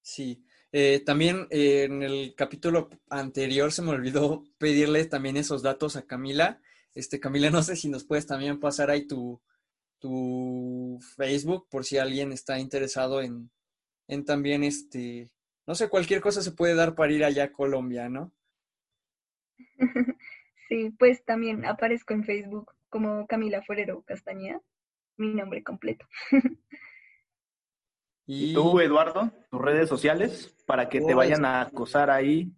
[0.00, 5.96] Sí, eh, también eh, en el capítulo anterior se me olvidó pedirle también esos datos
[5.96, 6.60] a Camila.
[6.94, 9.40] Este, Camila, no sé si nos puedes también pasar ahí tu,
[9.98, 13.50] tu Facebook por si alguien está interesado en,
[14.08, 15.30] en también este,
[15.66, 18.32] no sé, cualquier cosa se puede dar para ir allá a Colombia, ¿no?
[20.68, 24.58] Sí, pues también aparezco en Facebook como Camila Forero Castañeda,
[25.18, 26.06] mi nombre completo.
[28.34, 32.50] ¿Y tú, Eduardo, tus redes sociales para que te vayan a acosar ahí?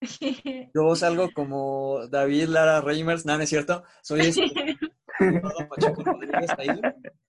[0.74, 4.50] Yo salgo como David Lara Reimers, no, no es cierto, soy este,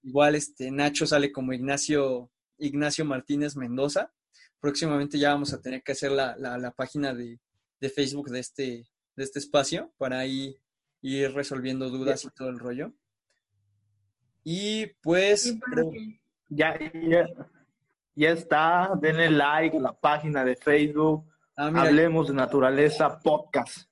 [0.03, 4.13] Igual este Nacho sale como Ignacio, Ignacio Martínez Mendoza.
[4.61, 7.41] Próximamente ya vamos a tener que hacer la, la, página de,
[7.81, 8.88] de, Facebook de este,
[9.18, 10.55] de este espacio para ahí
[11.01, 12.93] ir resolviendo dudas y todo el rollo.
[14.45, 15.53] Y pues
[16.47, 17.27] ya, ya,
[18.15, 21.25] ya está, denle like a la página de Facebook.
[21.55, 23.89] Ah, Hablemos de Naturaleza Podcast.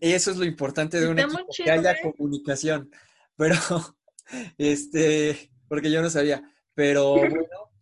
[0.00, 2.14] Eso es lo importante de un equipo, que haya ¿eh?
[2.16, 2.90] comunicación.
[3.36, 3.56] Pero,
[4.58, 6.42] este, porque yo no sabía.
[6.74, 7.38] Pero bueno,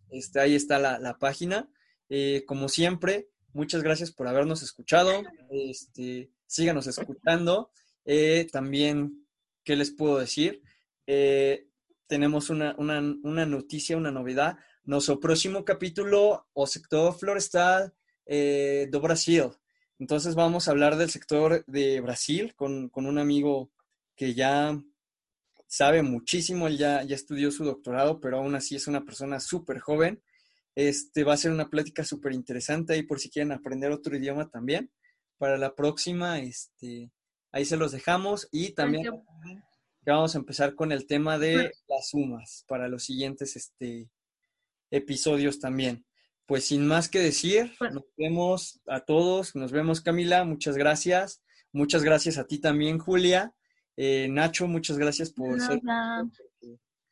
[0.09, 1.69] este, ahí está la, página.
[2.09, 5.11] Eh, como siempre, muchas gracias por habernos escuchado.
[5.49, 7.71] Este, síganos escuchando
[8.03, 9.27] Eh, también,
[9.63, 10.63] ¿qué les puedo decir?
[11.05, 11.67] Eh,
[12.07, 14.57] tenemos una, una, una, noticia, una novidad.
[14.83, 17.93] Nuestro próximo capítulo, o sector florestal
[18.25, 19.51] eh, do Brasil.
[19.99, 23.71] Entonces vamos a hablar del sector de Brasil con, con un amigo
[24.15, 24.75] que ya
[25.67, 29.79] sabe muchísimo, él ya, ya estudió su doctorado, pero aún así es una persona súper
[29.79, 30.21] joven.
[30.75, 34.49] Este va a ser una plática súper interesante ahí por si quieren aprender otro idioma
[34.49, 34.91] también.
[35.37, 37.11] Para la próxima, este,
[37.51, 39.23] ahí se los dejamos y también
[40.05, 44.09] vamos a empezar con el tema de las sumas para los siguientes este,
[44.91, 46.05] episodios también.
[46.45, 51.41] Pues sin más que decir, nos vemos a todos, nos vemos Camila, muchas gracias.
[51.73, 53.53] Muchas gracias a ti también, Julia.
[53.95, 55.81] Eh, Nacho, muchas gracias por ser.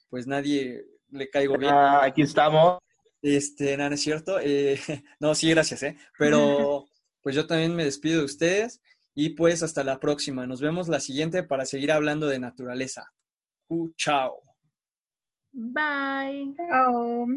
[0.10, 1.74] Pues nadie le caigo bien.
[1.74, 2.80] Ah, aquí estamos.
[3.22, 4.40] Este, nada, es cierto.
[4.42, 4.78] Eh,
[5.20, 5.98] no, sí, gracias, ¿eh?
[6.18, 6.86] Pero
[7.22, 8.82] pues yo también me despido de ustedes
[9.14, 10.48] y pues hasta la próxima.
[10.48, 13.14] Nos vemos la siguiente para seguir hablando de naturaleza.
[13.96, 14.42] chao.
[15.52, 16.54] Bye.
[16.56, 17.28] Chao.